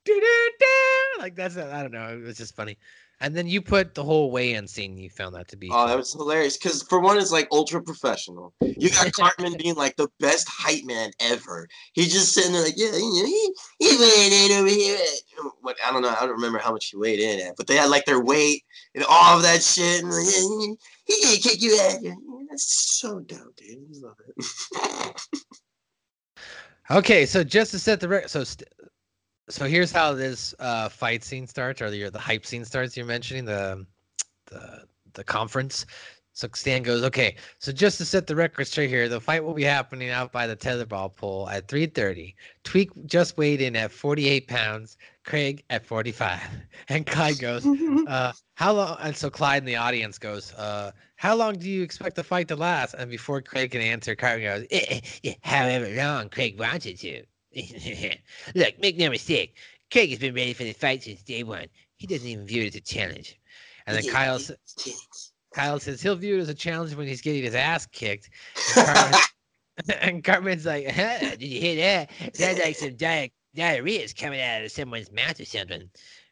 [0.06, 1.22] Doo-doo-doo.
[1.22, 2.10] Like that's I don't know.
[2.10, 2.78] It was just funny.
[3.22, 4.98] And then you put the whole weigh-in scene.
[4.98, 5.70] You found that to be.
[5.72, 6.58] Oh, that was hilarious.
[6.58, 8.54] Because for one, it's like ultra professional.
[8.62, 11.68] You got Cartman being like the best hype man ever.
[11.94, 14.98] He's just sitting there like, yeah, he, he weighed in over here.
[14.98, 16.10] At, what I don't know.
[16.10, 18.64] I don't remember how much he weighed in at, but they had like their weight
[18.94, 20.04] and all of that shit.
[20.04, 22.02] And like, yeah, he, he kick you out.
[22.02, 22.14] Yeah,
[22.50, 23.78] That's so dope, dude.
[23.80, 25.28] I love it.
[26.92, 28.70] Okay, so just to set the record, so st-
[29.50, 32.98] so here's how this uh, fight scene starts, or the the hype scene starts.
[32.98, 33.86] You're mentioning the
[34.48, 35.86] the the conference.
[36.34, 37.38] So Stan goes, okay.
[37.60, 40.48] So just to set the record straight here, the fight will be happening out by
[40.48, 42.36] the tetherball pole at 3:30.
[42.66, 44.98] Tweek just weighed in at 48 pounds.
[45.24, 46.42] Craig at 45.
[46.90, 47.66] And Clyde goes,
[48.08, 48.98] uh, how long?
[49.02, 52.48] And so Clyde in the audience goes, uh, how long do you expect the fight
[52.50, 52.94] to last?
[52.96, 57.00] And before Craig can answer, Cartman goes, "Eh, eh, eh, however long Craig wants it
[57.00, 57.24] to.
[58.56, 59.58] Look, make no mistake.
[59.92, 61.68] Craig has been ready for the fight since day one.
[61.98, 63.40] He doesn't even view it as a challenge.
[63.88, 64.40] And then Kyle,
[65.54, 68.30] Kyle says he'll view it as a challenge when he's getting his ass kicked.
[68.68, 69.20] And, Cartman,
[70.02, 72.36] and Cartman's like, huh, did you hear that?
[72.36, 75.90] Sounds like some di- diarrhea is coming out of someone's mouth or something.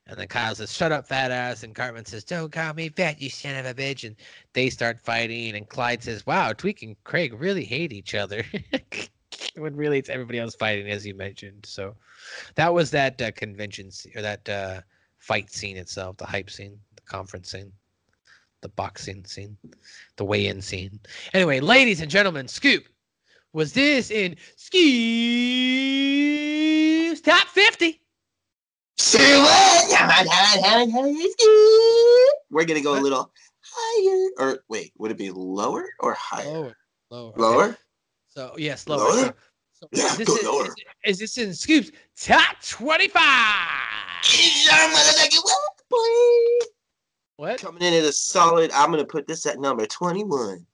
[0.07, 1.63] And then Kyle says, shut up, fat ass.
[1.63, 4.05] And Cartman says, don't call me fat, you son of a bitch.
[4.05, 4.15] And
[4.53, 5.55] they start fighting.
[5.55, 8.43] And Clyde says, wow, Tweek and Craig really hate each other.
[9.55, 11.65] When really it's everybody else fighting, as you mentioned.
[11.65, 11.95] So
[12.55, 14.81] that was that uh, convention or that uh,
[15.19, 17.71] fight scene itself, the hype scene, the conference scene,
[18.61, 19.57] the boxing scene,
[20.15, 20.99] the weigh-in scene.
[21.33, 22.85] Anyway, ladies and gentlemen, Scoop,
[23.53, 24.81] was this in Scoop's
[27.21, 27.99] top 50?
[32.49, 33.31] We're gonna go a little
[33.61, 36.75] higher, or wait, would it be lower or higher?
[37.09, 37.33] Lower.
[37.35, 37.63] Lower.
[37.63, 37.77] okay.
[38.35, 38.99] So yes, lower.
[38.99, 39.33] Lower?
[39.73, 40.65] So, Yeah, is, this go in, lower.
[40.65, 40.75] is,
[41.05, 43.21] is this in Scoop's top 25?
[47.35, 47.59] What?
[47.59, 48.71] Coming in at a solid.
[48.71, 50.65] I'm gonna put this at number 21.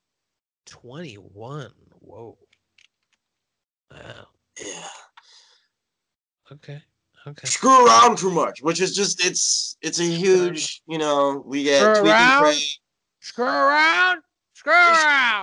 [0.68, 1.72] 21.
[2.00, 2.38] Whoa.
[3.92, 4.28] Wow.
[4.64, 4.88] Yeah.
[6.52, 6.82] Okay.
[7.28, 7.48] Okay.
[7.48, 10.82] Screw around too much, which is just it's it's a huge.
[10.88, 12.56] You know, we get Screw around?
[13.20, 14.22] Screw around.
[14.54, 15.39] Screw around.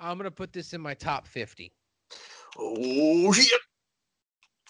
[0.00, 1.72] I'm gonna put this in my top 50.
[2.58, 3.60] Oh shit!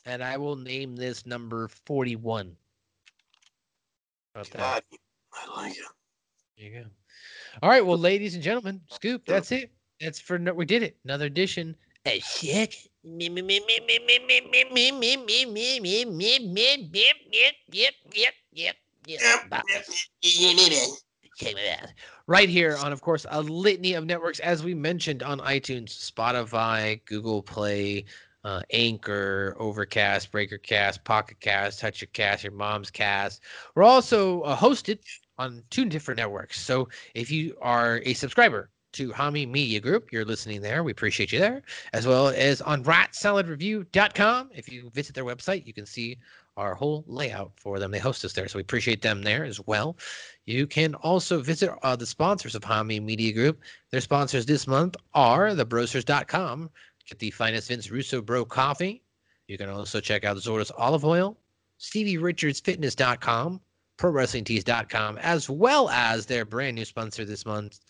[0.04, 2.56] And I will name this number 41.
[4.34, 4.84] About that?
[5.32, 5.84] I like it.
[6.56, 6.84] There you go.
[7.62, 9.22] All right, well, ladies and gentlemen, scoop.
[9.26, 9.70] That's it.
[10.00, 10.96] That's for we did it.
[11.04, 11.76] Another edition.
[12.06, 12.22] A
[13.04, 13.60] me me
[22.26, 27.00] Right here on, of course, a litany of networks, as we mentioned on iTunes, Spotify,
[27.06, 28.04] Google Play,
[28.44, 33.42] uh, Anchor, Overcast, Breakercast, Pocket Cast, Touch Your Cast, Your Mom's Cast.
[33.74, 34.98] We're also uh, hosted
[35.38, 36.60] on two different networks.
[36.60, 40.82] So if you are a subscriber to Hami Media Group, you're listening there.
[40.82, 41.62] We appreciate you there,
[41.92, 44.50] as well as on ratsaladreview.com.
[44.54, 46.18] If you visit their website, you can see
[46.56, 47.90] our whole layout for them.
[47.90, 49.96] They host us there, so we appreciate them there as well.
[50.48, 53.60] You can also visit uh, the sponsors of Hami Media Group.
[53.90, 56.70] Their sponsors this month are thebrosters.com.
[57.06, 59.02] Get the finest Vince Russo Bro coffee.
[59.46, 61.36] You can also check out Zorda's olive oil,
[61.76, 63.60] Stevie Richards StevieRichardsFitness.com,
[63.98, 67.80] ProWrestlingTees.com, as well as their brand new sponsor this month,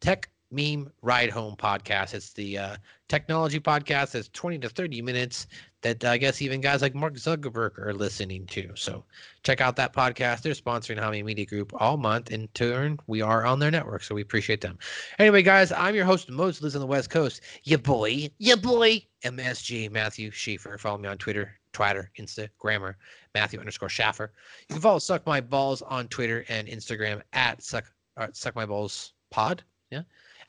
[0.00, 2.14] Tech Meme Ride Home Podcast.
[2.14, 2.76] It's the uh,
[3.08, 5.46] technology podcast that's 20 to 30 minutes
[5.82, 8.70] that uh, I guess even guys like Mark Zuckerberg are listening to.
[8.74, 9.04] So
[9.42, 10.42] check out that podcast.
[10.42, 12.30] They're sponsoring Hami Media Group all month.
[12.30, 14.78] In turn, we are on their network, so we appreciate them.
[15.18, 17.40] Anyway, guys, I'm your host, Moses, lives on the West Coast.
[17.64, 20.78] Ya boy, ya boy, MSG Matthew Schaefer.
[20.78, 22.94] Follow me on Twitter, Twitter, Instagrammer,
[23.34, 24.32] Matthew underscore Schaffer.
[24.68, 27.84] You can follow Suck My Balls on Twitter and Instagram at Suck
[28.16, 29.62] uh, Suck My Balls Pod.
[29.90, 30.02] Yeah.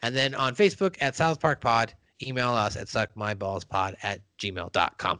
[0.03, 1.93] And then on Facebook at South Park Pod.
[2.21, 5.19] Email us at suckmyballspod at gmail.com.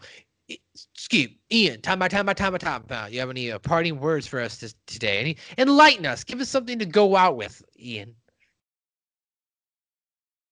[0.94, 2.84] Scoop, Ian, time by time by time by time.
[2.90, 5.20] Uh, you have any uh, parting words for us this, today?
[5.20, 6.24] Any enlighten us.
[6.24, 8.14] Give us something to go out with, Ian.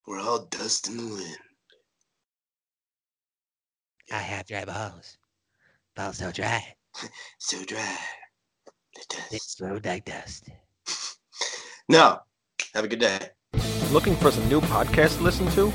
[0.07, 1.37] We're all dust in the wind.
[4.11, 5.17] I have dry balls.
[5.95, 6.65] Balls so dry.
[7.37, 7.97] so dry.
[9.29, 10.49] They slow like dust.
[11.89, 12.19] No.
[12.73, 13.19] Have a good day.
[13.91, 15.65] Looking for some new podcasts to listen to?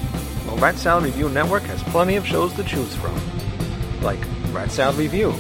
[0.46, 3.14] Well, Rat Salad Review Network has plenty of shows to choose from.
[4.00, 4.18] Like
[4.52, 5.32] Rat Salad Review,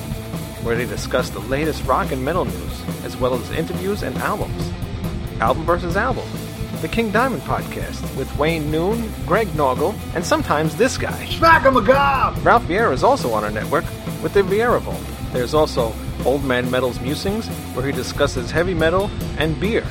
[0.62, 4.70] where they discuss the latest rock and metal news, as well as interviews and albums.
[5.40, 6.28] Album versus Album,
[6.82, 11.24] the King Diamond podcast with Wayne Noon, Greg Noggle, and sometimes this guy.
[11.30, 12.44] Smack him a gob!
[12.44, 13.84] Ralph Vieira is also on our network
[14.22, 15.00] with the Vieira Vault.
[15.32, 15.94] There's also
[16.26, 19.86] Old Man Metal's Musings, where he discusses heavy metal and beer.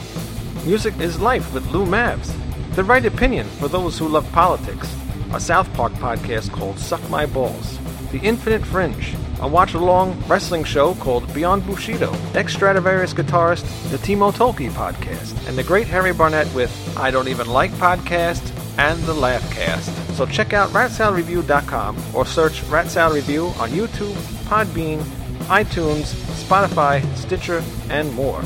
[0.65, 2.33] Music is Life with Lou Mavs.
[2.75, 4.91] The Right Opinion for those who love politics.
[5.31, 7.77] A South Park podcast called Suck My Balls.
[8.11, 9.15] The Infinite Fringe.
[9.41, 12.11] A watch along wrestling show called Beyond Bushido.
[12.33, 15.47] Ex Stratovarius guitarist, the Timo Tolkki podcast.
[15.47, 20.15] And the great Harry Barnett with I Don't Even Like Podcast and the Laughcast.
[20.15, 25.01] So check out ratsaladreview.com or search Rat Salad Review on YouTube, Podbean,
[25.45, 28.41] iTunes, Spotify, Stitcher, and more.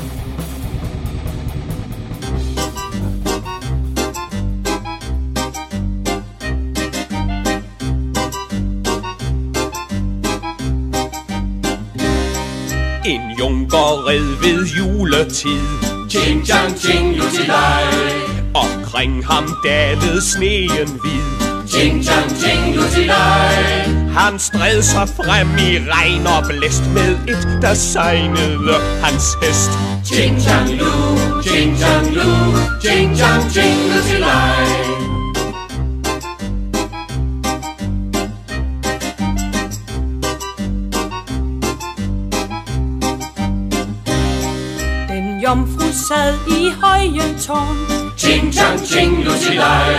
[13.40, 15.60] En junkerred ved juletid.
[16.08, 17.84] Ching chang ching lutilej
[18.54, 21.68] Omkring ham dalede sneen hvid.
[21.68, 27.74] Ching chang ching lutilej Han stred sig frem i regn og blæst med et, der
[27.74, 29.70] sejnede hans hest.
[30.04, 32.30] Ching chang lu, ching chang lu.
[32.82, 35.09] Ching chang ching lutilej
[45.50, 47.76] jomfru sad i højen tårn.
[48.16, 49.96] Ching chang ching lutilej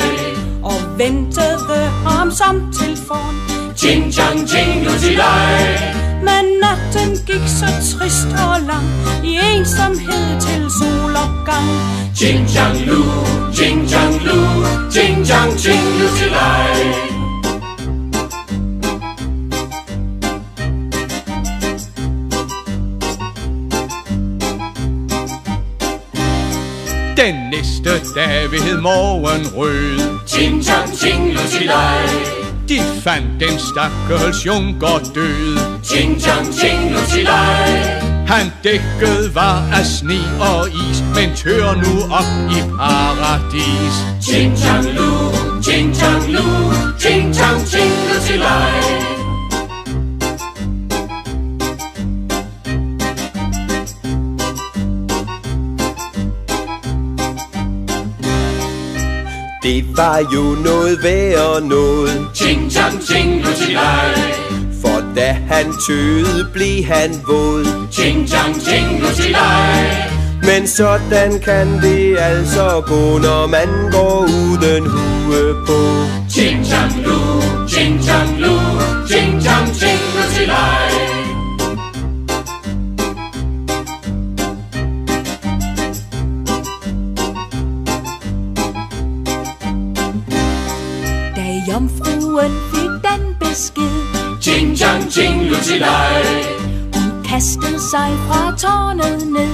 [0.63, 3.35] og ventede ham som til forn.
[3.77, 8.89] Ching chang ching lutilej Men natten gik så trist og lang.
[9.23, 11.69] I ensomhed til solopgang.
[12.15, 13.03] Ching chang lu,
[13.53, 14.39] ching chang lu.
[14.91, 17.10] Ching chang ching lutilej
[27.25, 32.07] Den næste dag ved morgenrød Ching chang ching lutilej
[32.69, 35.57] De fandt den stakkels junker død.
[35.83, 37.67] Ching chang ching lutilej
[38.27, 43.95] Han dækket var af sne og is Men tør nu op i paradis.
[44.21, 45.11] Ching chang lu,
[45.63, 46.43] ching chang lu.
[46.99, 49.10] Ching chang ching lutilej
[59.63, 62.27] Det var jo noget værd noget.
[62.33, 64.13] Ching chang ching lutilej
[64.81, 67.65] For da han tøede, blev han våd.
[67.91, 70.11] Ching chang ching lutilej
[70.43, 75.79] Men sådan kan det altså gå, når man går uden hue på.
[76.29, 78.57] Ching chang lu, ching chang lu.
[79.07, 80.10] Ching chang ching
[93.51, 93.81] besked,
[94.41, 96.23] Ching chang ching lutilej
[96.93, 99.49] hun kastede sig fra tårnet ned.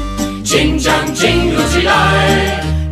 [0.45, 2.29] Ching chang ching lutilej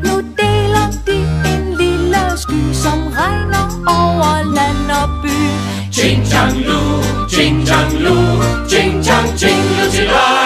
[0.03, 1.17] Nu deler de
[1.51, 5.37] en lille sky, som regner over land og by.
[5.91, 6.81] Ching chang lu,
[7.29, 8.15] ching chang lu
[8.69, 10.44] Ching chang ching lutilej